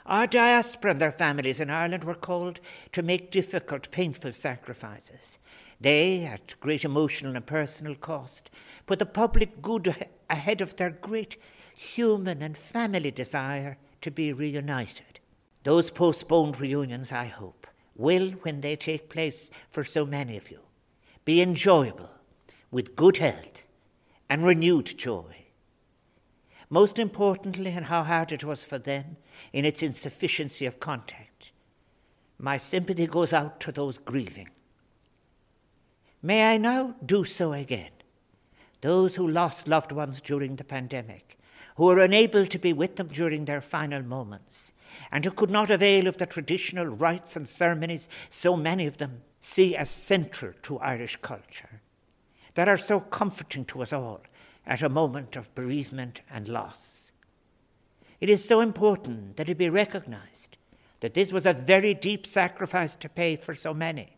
Our 0.06 0.28
diaspora 0.28 0.91
and 0.91 0.99
their 0.99 1.13
families 1.13 1.62
in 1.62 1.69
Ireland 1.69 2.04
were 2.04 2.13
called 2.15 2.60
to 2.91 3.02
make 3.02 3.32
difficult, 3.32 3.89
painful 3.89 4.34
sacrifices. 4.34 5.39
They, 5.80 6.26
at 6.26 6.60
great 6.60 6.84
emotional 6.84 7.38
and 7.38 7.45
personal 7.45 7.95
cost, 7.95 8.52
put 8.86 8.99
the 8.99 9.06
public 9.06 9.62
good 9.62 9.95
ahead 10.30 10.60
of 10.60 10.76
their 10.76 10.89
great 10.89 11.38
human 11.76 12.41
and 12.41 12.58
family 12.58 13.12
desire 13.12 13.78
to 14.02 14.12
be 14.12 14.34
reunited. 14.34 15.21
Those 15.63 15.89
postponed 15.89 16.60
reunions, 16.60 17.13
I 17.13 17.26
hope, 17.26 17.67
will, 17.95 18.32
when 18.41 18.60
they 18.60 18.76
take 18.76 19.08
place 19.08 19.49
for 19.71 19.86
so 19.86 20.06
many 20.06 20.36
of 20.36 20.52
you, 20.52 20.60
be 21.23 21.41
enjoyable 21.41 22.10
with 22.69 22.97
good 22.97 23.17
health 23.17 23.65
and 24.30 24.43
renewed 24.43 24.97
joy. 24.97 25.42
Most 26.73 26.97
importantly, 26.97 27.69
and 27.69 27.86
how 27.86 28.01
hard 28.01 28.31
it 28.31 28.43
was 28.43 28.63
for 28.63 28.79
them 28.79 29.17
in 29.53 29.63
its 29.63 29.83
insufficiency 29.83 30.65
of 30.65 30.79
contact, 30.79 31.51
my 32.39 32.57
sympathy 32.57 33.05
goes 33.05 33.31
out 33.31 33.59
to 33.59 33.71
those 33.71 33.99
grieving 33.99 34.49
May 36.23 36.51
I 36.51 36.57
now 36.57 36.95
do 37.05 37.25
so 37.25 37.53
again. 37.53 37.91
Those 38.81 39.15
who 39.15 39.27
lost 39.27 39.67
loved 39.67 39.91
ones 39.91 40.19
during 40.19 40.55
the 40.55 40.63
pandemic, 40.63 41.38
who 41.75 41.86
were 41.86 41.99
unable 41.99 42.47
to 42.47 42.57
be 42.57 42.73
with 42.73 42.95
them 42.95 43.09
during 43.09 43.45
their 43.45 43.62
final 43.62 44.01
moments, 44.01 44.73
and 45.12 45.23
who 45.23 45.29
could 45.29 45.51
not 45.51 45.69
avail 45.69 46.07
of 46.07 46.17
the 46.17 46.25
traditional 46.25 46.88
rites 46.88 47.36
and 47.36 47.47
ceremonies 47.47 48.09
so 48.29 48.57
many 48.57 48.88
of 48.88 48.97
them 48.97 49.21
see 49.41 49.75
as 49.75 49.91
central 49.91 50.53
to 50.63 50.79
Irish 50.79 51.17
culture, 51.17 51.81
that 52.55 52.67
are 52.67 52.77
so 52.77 52.99
comforting 52.99 53.63
to 53.65 53.83
us 53.83 53.93
all 53.93 54.23
at 54.65 54.82
a 54.82 54.89
moment 54.89 55.36
of 55.36 55.54
bereavement 55.56 56.21
and 56.30 56.47
loss. 56.47 57.12
It 58.19 58.30
is 58.30 58.43
so 58.43 58.62
important 58.62 59.38
that 59.38 59.49
it 59.49 59.58
be 59.58 59.69
recognized 59.69 60.58
that 61.02 61.13
this 61.13 61.34
was 61.34 61.45
a 61.45 61.52
very 61.52 61.93
deep 61.93 62.26
sacrifice 62.26 62.95
to 62.95 63.10
pay 63.10 63.36
for 63.36 63.54
so 63.54 63.73
many, 63.73 64.15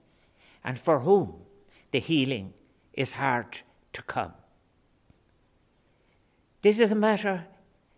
and 0.63 0.77
for 0.77 0.99
whom 0.99 1.33
the 1.89 1.99
healing 1.99 2.53
is 2.93 3.13
hard 3.13 3.61
to 3.93 4.03
come. 4.03 4.33
This 6.61 6.79
is 6.79 6.91
a 6.91 6.95
matter 6.95 7.47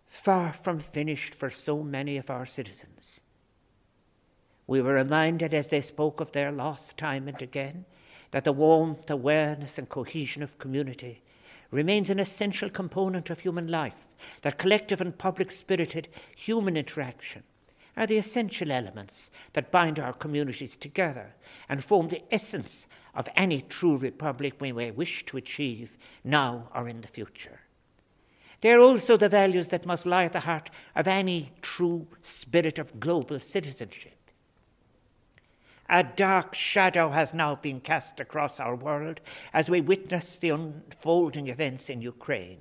far 0.06 0.54
from 0.54 0.78
finished 0.78 1.34
for 1.34 1.50
so 1.50 1.82
many 1.82 2.16
of 2.16 2.30
our 2.30 2.46
citizens. 2.46 3.20
We 4.66 4.80
were 4.80 4.94
reminded 4.94 5.52
as 5.52 5.68
they 5.68 5.80
spoke 5.80 6.20
of 6.20 6.32
their 6.32 6.50
loss 6.50 6.92
time 6.92 7.28
and 7.28 7.40
again 7.42 7.84
that 8.30 8.44
the 8.44 8.52
warmth, 8.52 9.10
awareness, 9.10 9.78
and 9.78 9.88
cohesion 9.88 10.42
of 10.42 10.58
community 10.58 11.22
remains 11.70 12.10
an 12.10 12.18
essential 12.18 12.70
component 12.70 13.30
of 13.30 13.40
human 13.40 13.68
life, 13.68 14.08
that 14.42 14.58
collective 14.58 15.00
and 15.00 15.18
public 15.18 15.50
spirited 15.50 16.08
human 16.34 16.76
interaction 16.76 17.42
are 17.96 18.06
the 18.06 18.16
essential 18.16 18.70
elements 18.70 19.30
that 19.52 19.72
bind 19.72 19.98
our 19.98 20.12
communities 20.12 20.76
together 20.76 21.34
and 21.68 21.84
form 21.84 22.08
the 22.08 22.22
essence 22.32 22.86
of 23.14 23.28
any 23.36 23.62
true 23.62 23.98
republic 23.98 24.54
we 24.60 24.72
may 24.72 24.90
wish 24.90 25.26
to 25.26 25.36
achieve 25.36 25.98
now 26.22 26.68
or 26.74 26.88
in 26.88 27.00
the 27.00 27.08
future. 27.08 27.60
They 28.60 28.72
are 28.72 28.80
also 28.80 29.16
the 29.16 29.28
values 29.28 29.68
that 29.68 29.86
must 29.86 30.06
lie 30.06 30.24
at 30.24 30.32
the 30.32 30.40
heart 30.40 30.70
of 30.94 31.06
any 31.06 31.52
true 31.60 32.06
spirit 32.22 32.78
of 32.78 33.00
global 33.00 33.40
citizenship. 33.40 34.17
A 35.88 36.02
dark 36.02 36.54
shadow 36.54 37.10
has 37.10 37.32
now 37.32 37.54
been 37.54 37.80
cast 37.80 38.20
across 38.20 38.60
our 38.60 38.74
world 38.74 39.20
as 39.54 39.70
we 39.70 39.80
witness 39.80 40.36
the 40.36 40.50
unfolding 40.50 41.48
events 41.48 41.88
in 41.88 42.02
Ukraine. 42.02 42.60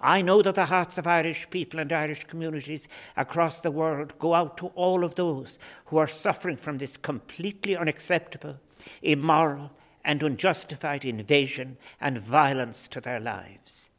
I 0.00 0.22
know 0.22 0.42
that 0.42 0.54
the 0.54 0.66
hearts 0.66 0.96
of 0.96 1.06
Irish 1.06 1.50
people 1.50 1.80
and 1.80 1.92
Irish 1.92 2.24
communities 2.24 2.88
across 3.16 3.60
the 3.60 3.70
world 3.70 4.18
go 4.18 4.32
out 4.32 4.56
to 4.58 4.68
all 4.68 5.04
of 5.04 5.16
those 5.16 5.58
who 5.86 5.98
are 5.98 6.06
suffering 6.06 6.56
from 6.56 6.78
this 6.78 6.96
completely 6.96 7.76
unacceptable, 7.76 8.58
immoral, 9.02 9.72
and 10.04 10.22
unjustified 10.22 11.04
invasion 11.04 11.76
and 12.00 12.16
violence 12.16 12.88
to 12.88 13.00
their 13.00 13.20
lives. 13.20 13.90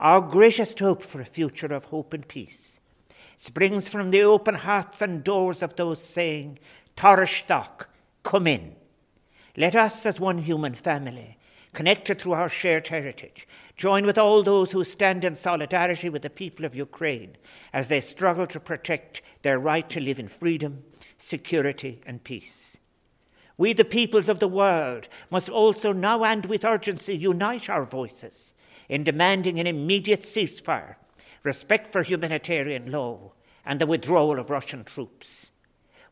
Our 0.00 0.20
greatest 0.20 0.80
hope 0.80 1.02
for 1.02 1.20
a 1.20 1.24
future 1.24 1.72
of 1.72 1.86
hope 1.86 2.12
and 2.12 2.26
peace 2.26 2.80
springs 3.42 3.88
from 3.88 4.10
the 4.10 4.22
open 4.22 4.54
hearts 4.54 5.02
and 5.02 5.24
doors 5.24 5.64
of 5.64 5.74
those 5.74 6.00
saying, 6.00 6.56
Taoiseach, 6.96 7.86
come 8.22 8.46
in. 8.46 8.76
Let 9.56 9.74
us, 9.74 10.06
as 10.06 10.18
one 10.18 10.38
human 10.38 10.74
family, 10.74 11.38
connected 11.72 12.20
through 12.20 12.32
our 12.32 12.48
shared 12.48 12.88
heritage, 12.88 13.46
join 13.76 14.04
with 14.04 14.18
all 14.18 14.42
those 14.42 14.72
who 14.72 14.84
stand 14.84 15.24
in 15.24 15.34
solidarity 15.34 16.08
with 16.08 16.22
the 16.22 16.30
people 16.30 16.64
of 16.64 16.74
Ukraine 16.74 17.36
as 17.72 17.88
they 17.88 18.00
struggle 18.00 18.46
to 18.46 18.60
protect 18.60 19.22
their 19.42 19.58
right 19.58 19.88
to 19.90 20.00
live 20.00 20.18
in 20.18 20.28
freedom, 20.28 20.84
security, 21.18 22.00
and 22.06 22.24
peace. 22.24 22.78
We, 23.56 23.72
the 23.72 23.84
peoples 23.84 24.28
of 24.28 24.38
the 24.38 24.48
world, 24.48 25.08
must 25.30 25.48
also 25.48 25.92
now 25.92 26.24
and 26.24 26.46
with 26.46 26.64
urgency 26.64 27.16
unite 27.16 27.70
our 27.70 27.84
voices 27.84 28.54
in 28.88 29.04
demanding 29.04 29.60
an 29.60 29.66
immediate 29.66 30.20
ceasefire, 30.20 30.96
respect 31.44 31.92
for 31.92 32.02
humanitarian 32.02 32.90
law, 32.90 33.32
and 33.64 33.80
the 33.80 33.86
withdrawal 33.86 34.38
of 34.38 34.50
Russian 34.50 34.84
troops. 34.84 35.51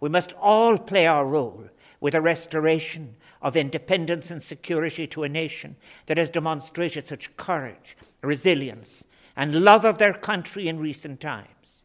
We 0.01 0.09
must 0.09 0.33
all 0.41 0.79
play 0.79 1.07
our 1.07 1.27
role 1.27 1.69
with 2.01 2.15
a 2.15 2.21
restoration 2.21 3.17
of 3.43 3.57
independence 3.57 4.31
and 4.31 4.43
security 4.43 5.07
to 5.09 5.23
a 5.23 5.29
nation 5.29 5.77
that 6.07 6.19
has 6.19 6.31
demonstrated 6.31 7.07
such 7.07 7.37
courage, 7.37 7.97
resilience, 8.23 9.07
and 9.37 9.63
love 9.63 9.85
of 9.85 9.99
their 9.99 10.15
country 10.15 10.69
in 10.69 10.79
recent 10.79 11.21
times. 11.21 11.85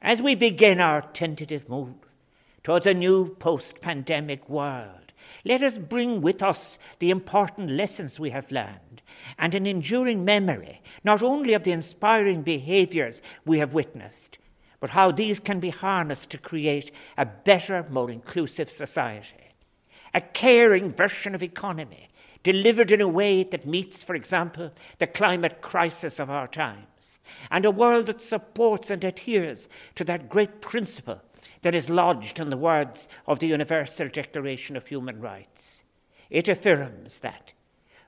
As 0.00 0.20
we 0.20 0.34
begin 0.34 0.80
our 0.80 1.00
tentative 1.00 1.68
move 1.68 1.94
towards 2.62 2.86
a 2.86 2.94
new 2.94 3.34
post 3.36 3.80
pandemic 3.80 4.48
world, 4.48 5.12
let 5.44 5.62
us 5.62 5.78
bring 5.78 6.20
with 6.20 6.42
us 6.42 6.78
the 6.98 7.10
important 7.10 7.70
lessons 7.70 8.18
we 8.18 8.30
have 8.30 8.50
learned 8.50 9.02
and 9.38 9.54
an 9.54 9.66
enduring 9.66 10.24
memory 10.24 10.82
not 11.04 11.22
only 11.22 11.54
of 11.54 11.62
the 11.62 11.72
inspiring 11.72 12.42
behaviours 12.42 13.22
we 13.44 13.58
have 13.58 13.72
witnessed, 13.72 14.38
but 14.82 14.90
how 14.90 15.12
these 15.12 15.38
can 15.38 15.60
be 15.60 15.70
harnessed 15.70 16.32
to 16.32 16.38
create 16.38 16.90
a 17.16 17.24
better, 17.24 17.86
more 17.88 18.10
inclusive 18.10 18.68
society 18.68 19.36
a 20.14 20.20
caring 20.20 20.90
version 20.90 21.34
of 21.34 21.42
economy 21.42 22.08
delivered 22.42 22.90
in 22.90 23.00
a 23.00 23.08
way 23.08 23.42
that 23.44 23.66
meets, 23.66 24.02
for 24.02 24.14
example, 24.14 24.72
the 24.98 25.06
climate 25.06 25.62
crisis 25.62 26.18
of 26.18 26.28
our 26.28 26.46
times, 26.46 27.18
and 27.50 27.64
a 27.64 27.70
world 27.70 28.06
that 28.06 28.20
supports 28.20 28.90
and 28.90 29.04
adheres 29.04 29.68
to 29.94 30.04
that 30.04 30.28
great 30.28 30.60
principle 30.60 31.22
that 31.62 31.74
is 31.74 31.88
lodged 31.88 32.40
in 32.40 32.50
the 32.50 32.56
words 32.56 33.08
of 33.26 33.38
the 33.38 33.46
Universal 33.46 34.08
Declaration 34.08 34.76
of 34.76 34.88
Human 34.88 35.20
Rights. 35.20 35.84
It 36.28 36.48
affirms 36.48 37.20
that 37.20 37.52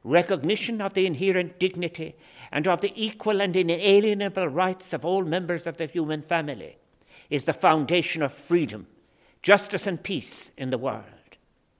recognition 0.02 0.82
of 0.82 0.94
the 0.94 1.06
inherent 1.06 1.58
dignity 1.58 2.16
and 2.54 2.68
of 2.68 2.80
the 2.80 2.92
equal 2.94 3.42
and 3.42 3.56
inalienable 3.56 4.46
rights 4.46 4.92
of 4.92 5.04
all 5.04 5.24
members 5.24 5.66
of 5.66 5.76
the 5.76 5.86
human 5.86 6.22
family 6.22 6.78
is 7.28 7.46
the 7.46 7.52
foundation 7.52 8.22
of 8.22 8.32
freedom, 8.32 8.86
justice, 9.42 9.88
and 9.88 10.04
peace 10.04 10.52
in 10.56 10.70
the 10.70 10.78
world. 10.78 11.04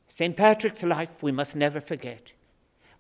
St. 0.09 0.37
Patrick's 0.37 0.83
life, 0.83 1.23
we 1.23 1.31
must 1.31 1.55
never 1.55 1.81
forget, 1.81 2.33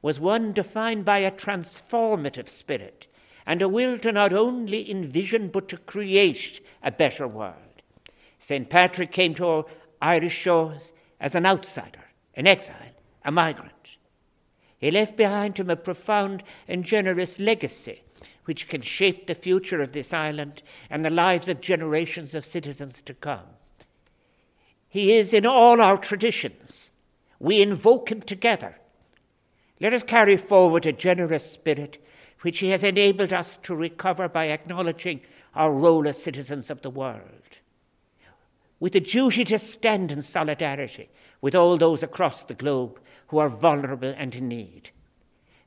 was 0.02 0.20
one 0.20 0.52
defined 0.52 1.04
by 1.04 1.18
a 1.18 1.32
transformative 1.32 2.48
spirit 2.48 3.08
and 3.44 3.60
a 3.60 3.68
will 3.68 3.98
to 3.98 4.12
not 4.12 4.32
only 4.32 4.88
envision 4.88 5.48
but 5.48 5.68
to 5.68 5.76
create 5.76 6.60
a 6.80 6.92
better 6.92 7.26
world. 7.26 7.82
St. 8.38 8.70
Patrick 8.70 9.10
came 9.10 9.34
to 9.34 9.46
our 9.46 9.64
Irish 10.00 10.36
shores 10.36 10.92
as 11.18 11.34
an 11.34 11.44
outsider, 11.44 12.04
an 12.34 12.46
exile, 12.46 12.94
a 13.24 13.32
migrant. 13.32 13.98
He 14.78 14.90
left 14.90 15.16
behind 15.16 15.58
him 15.58 15.70
a 15.70 15.76
profound 15.76 16.42
and 16.68 16.84
generous 16.84 17.40
legacy 17.40 18.02
which 18.44 18.68
can 18.68 18.82
shape 18.82 19.26
the 19.26 19.34
future 19.34 19.80
of 19.80 19.92
this 19.92 20.12
island 20.12 20.62
and 20.90 21.04
the 21.04 21.10
lives 21.10 21.48
of 21.48 21.60
generations 21.60 22.34
of 22.34 22.44
citizens 22.44 23.00
to 23.02 23.14
come. 23.14 23.46
He 24.88 25.14
is 25.14 25.34
in 25.34 25.46
all 25.46 25.80
our 25.80 25.96
traditions. 25.96 26.90
We 27.38 27.62
invoke 27.62 28.10
him 28.10 28.22
together. 28.22 28.76
Let 29.80 29.92
us 29.92 30.02
carry 30.02 30.36
forward 30.36 30.86
a 30.86 30.92
generous 30.92 31.50
spirit 31.50 31.98
which 32.42 32.58
he 32.58 32.68
has 32.68 32.84
enabled 32.84 33.32
us 33.32 33.56
to 33.58 33.74
recover 33.74 34.28
by 34.28 34.48
acknowledging 34.48 35.22
our 35.54 35.72
role 35.72 36.06
as 36.06 36.22
citizens 36.22 36.70
of 36.70 36.82
the 36.82 36.90
world. 36.90 37.60
With 38.78 38.94
a 38.94 39.00
duty 39.00 39.44
to 39.44 39.58
stand 39.58 40.12
in 40.12 40.20
solidarity 40.20 41.08
with 41.40 41.54
all 41.54 41.76
those 41.76 42.02
across 42.02 42.44
the 42.44 42.54
globe 42.54 43.00
who 43.34 43.40
are 43.40 43.48
vulnerable 43.48 44.14
and 44.16 44.36
in 44.36 44.46
need. 44.46 44.90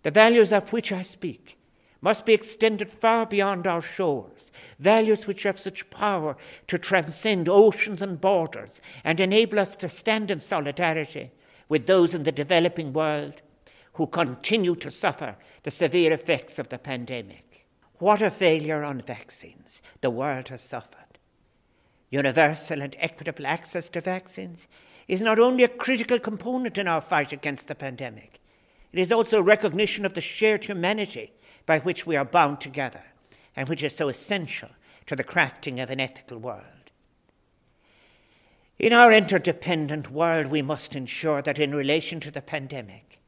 The 0.04 0.12
values 0.12 0.54
of 0.54 0.72
which 0.72 0.94
I 0.94 1.02
speak 1.02 1.58
must 2.00 2.26
be 2.26 2.34
extended 2.34 2.90
far 2.90 3.26
beyond 3.26 3.68
our 3.68 3.82
shores, 3.82 4.54
values 4.80 5.28
which 5.28 5.44
have 5.44 5.60
such 5.60 5.90
power 5.90 6.38
to 6.68 6.78
transcend 6.78 7.50
oceans 7.50 8.02
and 8.02 8.22
borders 8.22 8.80
and 9.04 9.20
enable 9.20 9.60
us 9.60 9.76
to 9.76 9.90
stand 9.90 10.32
in 10.32 10.40
solidarity 10.40 11.32
with 11.68 11.88
those 11.88 12.14
in 12.14 12.24
the 12.24 12.32
developing 12.32 12.94
world 12.94 13.42
who 13.96 14.08
continue 14.08 14.76
to 14.76 14.90
suffer 14.90 15.36
the 15.64 15.72
severe 15.72 16.14
effects 16.14 16.60
of 16.60 16.70
the 16.70 16.78
pandemic. 16.78 17.66
What 18.00 18.22
a 18.22 18.30
failure 18.30 18.86
on 18.86 19.02
vaccines 19.02 19.82
the 20.00 20.10
world 20.10 20.48
has 20.48 20.62
suffered. 20.62 21.07
Universal 22.10 22.82
and 22.82 22.96
equitable 23.00 23.46
access 23.46 23.90
to 23.90 24.02
vaccines 24.02 24.68
is 25.08 25.22
not 25.22 25.40
only 25.40 25.64
a 25.64 25.68
critical 25.70 26.20
component 26.20 26.78
in 26.78 26.88
our 26.88 27.02
fight 27.02 27.32
against 27.32 27.68
the 27.68 27.76
pandemic, 27.76 28.40
it 28.94 29.00
is 29.00 29.12
also 29.12 29.40
a 29.40 29.44
recognition 29.44 30.06
of 30.06 30.14
the 30.14 30.22
shared 30.22 30.64
humanity 30.64 31.32
by 31.66 31.80
which 31.80 32.06
we 32.06 32.16
are 32.16 32.26
bound 32.26 32.62
together 32.62 33.04
and 33.56 33.68
which 33.68 33.84
is 33.84 33.96
so 33.96 34.08
essential 34.08 34.70
to 35.06 35.16
the 35.16 35.24
crafting 35.24 35.82
of 35.82 35.90
an 35.90 36.00
ethical 36.00 36.38
world. 36.38 36.64
In 38.80 38.94
our 38.94 39.12
interdependent 39.12 40.12
world, 40.12 40.48
we 40.48 40.62
must 40.62 40.96
ensure 40.96 41.42
that 41.42 41.58
in 41.58 41.74
relation 41.74 42.20
to 42.22 42.32
the 42.32 42.42
pandemic, 42.42 43.20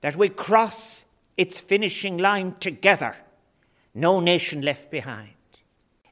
that 0.00 0.16
we 0.16 0.30
cross 0.30 1.04
its 1.36 1.60
finishing 1.60 2.16
line 2.16 2.56
together, 2.60 3.16
no 3.94 4.20
nation 4.20 4.62
left 4.62 4.90
behind. 4.90 5.30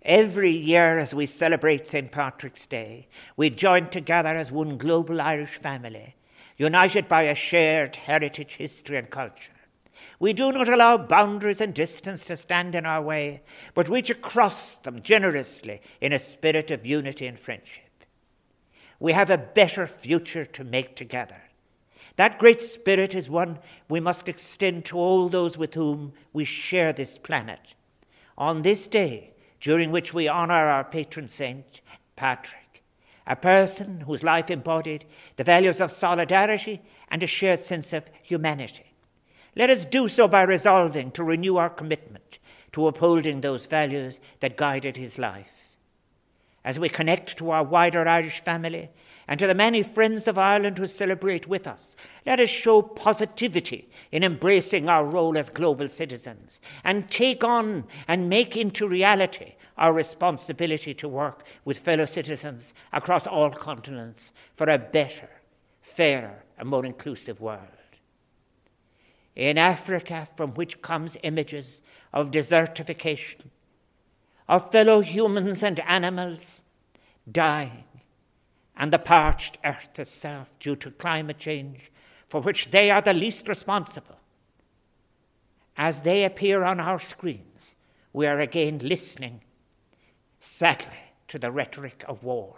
Every 0.09 0.49
year, 0.49 0.97
as 0.97 1.15
we 1.15 1.27
celebrate 1.27 1.87
St. 1.87 2.11
Patrick's 2.11 2.67
Day, 2.67 3.09
we 3.37 3.51
join 3.51 3.91
together 3.91 4.31
as 4.31 4.51
one 4.51 4.79
global 4.79 5.21
Irish 5.21 5.59
family, 5.59 6.17
united 6.57 7.09
by 7.09 7.25
a 7.25 7.35
shared 7.35 7.95
heritage, 7.97 8.57
history, 8.57 8.97
and 8.97 9.11
culture. 9.11 9.53
We 10.19 10.33
do 10.33 10.51
not 10.51 10.67
allow 10.67 10.97
boundaries 10.97 11.61
and 11.61 11.75
distance 11.75 12.25
to 12.25 12.39
stand 12.39 12.75
in 12.75 12.87
our 12.87 13.03
way, 13.03 13.43
but 13.75 13.91
reach 13.91 14.09
across 14.09 14.79
them 14.79 15.03
generously 15.03 15.83
in 16.01 16.15
a 16.15 16.19
spirit 16.19 16.71
of 16.71 16.87
unity 16.87 17.27
and 17.27 17.39
friendship. 17.39 17.85
We 18.99 19.13
have 19.13 19.29
a 19.29 19.37
better 19.37 19.87
future 19.87 20.47
to 20.47 20.65
make 20.65 20.97
together. 20.97 21.43
That 22.17 22.39
great 22.39 22.63
spirit 22.63 23.15
is 23.15 23.29
one 23.29 23.59
we 23.91 24.01
must 24.01 24.27
extend 24.27 24.87
to 24.87 24.97
all 24.97 25.29
those 25.29 25.59
with 25.59 25.75
whom 25.75 26.15
we 26.33 26.47
share 26.47 26.95
this 26.95 27.19
planet. 27.19 27.75
On 28.39 28.63
this 28.63 28.89
day, 28.89 29.35
during 29.61 29.91
which 29.91 30.15
we 30.15 30.29
honour 30.29 30.55
our 30.55 30.85
patron 30.85 31.29
saint, 31.29 31.81
Patrick, 32.17 32.83
a 33.27 33.37
person 33.37 34.01
whose 34.03 34.25
life 34.25 34.51
embodied 34.51 35.05
the 35.37 35.45
values 35.45 35.81
of 35.81 35.91
solidarity 35.91 36.81
and 37.11 37.23
a 37.23 37.27
shared 37.27 37.61
sense 37.61 37.93
of 37.93 38.05
humanity. 38.23 38.93
Let 39.57 39.71
us 39.71 39.85
do 39.85 40.09
so 40.09 40.29
by 40.29 40.43
resolving 40.43 41.11
to 41.13 41.25
renew 41.25 41.57
our 41.57 41.71
commitment 41.71 42.39
to 42.73 42.87
upholding 42.87 43.41
those 43.41 43.67
values 43.67 44.21
that 44.41 44.57
guided 44.57 44.97
his 44.97 45.19
life. 45.19 45.77
As 46.65 46.79
we 46.79 46.89
connect 46.89 47.39
to 47.39 47.51
our 47.51 47.65
wider 47.65 48.07
Irish 48.07 48.41
family 48.41 48.91
and 49.29 49.39
to 49.39 49.47
the 49.47 49.55
many 49.55 49.83
friends 49.83 50.27
of 50.27 50.39
Ireland 50.39 50.79
who 50.79 50.87
celebrate 50.87 51.47
with 51.47 51.67
us, 51.67 51.95
let 52.25 52.41
us 52.41 52.49
show 52.49 52.81
positivity 52.81 53.91
in 54.11 54.25
embracing 54.25 54.89
our 54.89 55.05
role 55.05 55.37
as 55.37 55.51
global 55.51 55.91
citizens 55.91 56.63
and 56.83 57.11
take 57.11 57.45
on 57.45 57.85
and 58.09 58.31
make 58.31 58.57
into 58.57 58.89
reality 58.89 59.53
our 59.77 59.93
responsibility 59.93 60.95
to 60.95 61.09
work 61.09 61.45
with 61.67 61.79
fellow 61.79 62.07
citizens 62.07 62.73
across 62.91 63.27
all 63.27 63.51
continents 63.51 64.33
for 64.57 64.69
a 64.69 64.79
better, 64.79 65.29
fairer, 65.83 66.43
and 66.57 66.69
more 66.69 66.87
inclusive 66.87 67.39
world. 67.39 67.61
In 69.37 69.59
Africa 69.59 70.27
from 70.35 70.55
which 70.55 70.81
comes 70.81 71.19
images 71.23 71.83
of 72.15 72.31
desertification, 72.31 73.43
of 74.49 74.73
fellow 74.73 75.01
humans 75.01 75.63
and 75.63 75.79
animals 75.81 76.65
dying, 77.31 77.85
and 78.79 78.93
the 78.93 78.99
parched 78.99 79.59
earth 79.65 79.99
itself 79.99 80.57
due 80.61 80.77
to 80.77 80.93
climate 80.93 81.39
change, 81.39 81.91
for 82.29 82.41
which 82.41 82.71
they 82.71 82.91
are 82.91 83.03
the 83.03 83.13
least 83.13 83.49
responsible. 83.49 84.21
As 85.77 86.03
they 86.03 86.25
appear 86.25 86.63
on 86.63 86.79
our 86.79 87.01
screens, 87.01 87.75
we 88.13 88.27
are 88.27 88.39
again 88.39 88.79
listening, 88.79 89.41
sadly, 90.39 91.13
to 91.27 91.39
the 91.39 91.51
rhetoric 91.51 92.05
of 92.09 92.23
war. 92.23 92.57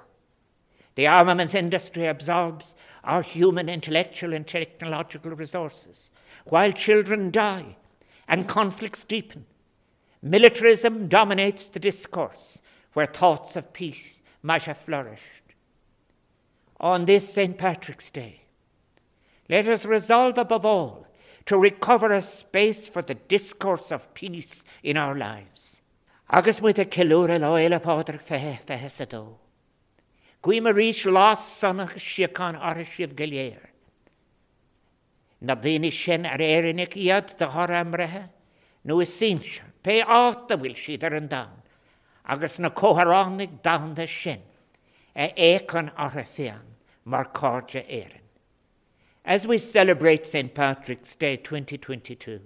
The 0.95 1.07
armaments 1.07 1.55
industry 1.55 2.07
absorbs 2.07 2.75
our 3.05 3.23
human 3.23 3.69
intellectual 3.69 4.35
and 4.35 4.47
technological 4.47 5.31
resources, 5.31 6.11
while 6.47 6.73
children 6.73 7.31
die 7.31 7.77
and 8.29 8.47
conflicts 8.47 9.05
deepen. 9.05 9.47
Militarism 10.23 11.09
dominates 11.09 11.69
the 11.69 11.81
discourse 11.81 12.61
where 12.93 13.07
thoughts 13.07 13.57
of 13.57 13.73
peace 13.73 14.21
might 14.43 14.65
have 14.65 14.77
flourished. 14.77 15.50
On 16.81 17.05
this 17.05 17.33
St. 17.33 17.57
Patrick's 17.59 18.11
Day, 18.11 18.41
let 19.49 19.69
us 19.69 19.85
resolve 19.85 20.39
above 20.39 20.65
all 20.65 21.07
to 21.47 21.59
recover 21.59 22.13
a 22.13 22.23
space 22.23 22.89
for 22.89 23.03
the 23.03 23.15
discourse 23.15 23.93
of 23.93 24.13
peace 24.15 24.65
in 24.83 24.97
our 24.97 25.15
lives. 25.15 25.83
Agus 26.31 26.61
muid 26.61 26.79
a 26.79 26.85
kilúra 26.85 27.39
leile 27.39 27.81
pádrach 27.81 28.21
fethe 28.21 28.61
fethe 28.65 28.91
sa 28.91 29.05
dó. 29.05 29.35
Gui 30.43 30.61
mar 30.61 30.73
rís 30.73 31.05
lás 31.05 31.43
sannach 31.61 31.99
siacán 31.99 32.57
ar 32.57 32.77
sibh 32.85 33.15
goléir. 33.15 33.71
na 35.41 35.55
daine 35.55 35.91
sin 35.91 36.27
ar 36.27 36.39
éannic 36.39 36.97
iad 37.01 37.37
de 37.39 37.47
thoramrathe 37.47 38.29
nó 38.85 39.01
is 39.01 39.13
síse, 39.13 39.63
pe 39.83 40.01
áta 40.03 40.57
bhfuil 40.57 40.77
siad 40.77 41.05
ar 41.05 41.17
an 41.17 41.29
da, 41.29 41.47
agus 42.25 42.59
na 42.59 42.71
cóharránnig 42.71 43.61
damda 43.65 44.07
sin 44.07 44.43
a 45.17 45.33
écan 45.37 45.91
ar 45.97 46.19
a 46.19 46.25
fian 46.25 46.61
mar 47.05 47.31
éan. 47.33 48.21
As 49.25 49.47
we 49.47 49.59
celebrate 49.59 50.27
St. 50.27 50.55
Patrick's 50.55 51.15
Day 51.15 51.37
2022, 51.37 52.41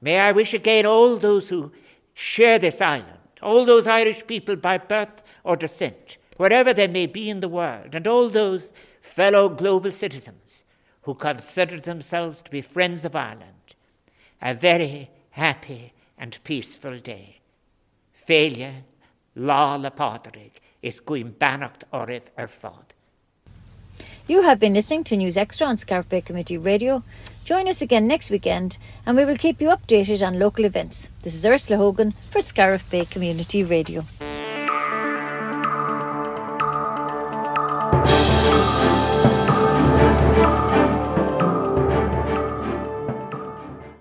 may 0.00 0.18
I 0.18 0.32
wish 0.32 0.54
again 0.54 0.86
all 0.86 1.16
those 1.16 1.48
who 1.48 1.72
share 2.14 2.58
this 2.58 2.80
island, 2.80 3.18
all 3.42 3.64
those 3.64 3.86
Irish 3.86 4.26
people 4.26 4.56
by 4.56 4.78
birth 4.78 5.22
or 5.44 5.56
descent, 5.56 6.18
wherever 6.36 6.72
they 6.72 6.86
may 6.86 7.06
be 7.06 7.28
in 7.28 7.40
the 7.40 7.48
world, 7.48 7.94
and 7.94 8.06
all 8.06 8.28
those 8.28 8.72
fellow 9.00 9.48
global 9.48 9.90
citizens 9.90 10.64
who 11.02 11.14
consider 11.14 11.80
themselves 11.80 12.42
to 12.42 12.50
be 12.50 12.60
friends 12.60 13.04
of 13.04 13.16
Ireland, 13.16 13.74
a 14.40 14.54
very 14.54 15.10
happy 15.30 15.92
and 16.16 16.38
peaceful 16.44 16.98
day. 16.98 17.40
Failure, 18.12 18.84
lá 19.36 19.80
le 19.80 19.90
pádraig 19.90 20.60
is 20.82 21.00
fád. 21.00 22.94
You 24.26 24.42
have 24.42 24.58
been 24.58 24.74
listening 24.74 25.04
to 25.04 25.16
News 25.16 25.36
Extra 25.36 25.66
on 25.66 25.76
Scariff 25.76 26.08
Bay 26.08 26.20
Community 26.20 26.56
Radio. 26.56 27.02
Join 27.44 27.68
us 27.68 27.82
again 27.82 28.06
next 28.06 28.30
weekend 28.30 28.78
and 29.04 29.16
we 29.16 29.24
will 29.24 29.36
keep 29.36 29.60
you 29.60 29.68
updated 29.68 30.26
on 30.26 30.38
local 30.38 30.64
events. 30.64 31.10
This 31.22 31.34
is 31.34 31.44
Ursula 31.44 31.78
Hogan 31.78 32.14
for 32.30 32.40
Scariff 32.40 32.88
Bay 32.88 33.04
Community 33.04 33.64
Radio. 33.64 34.04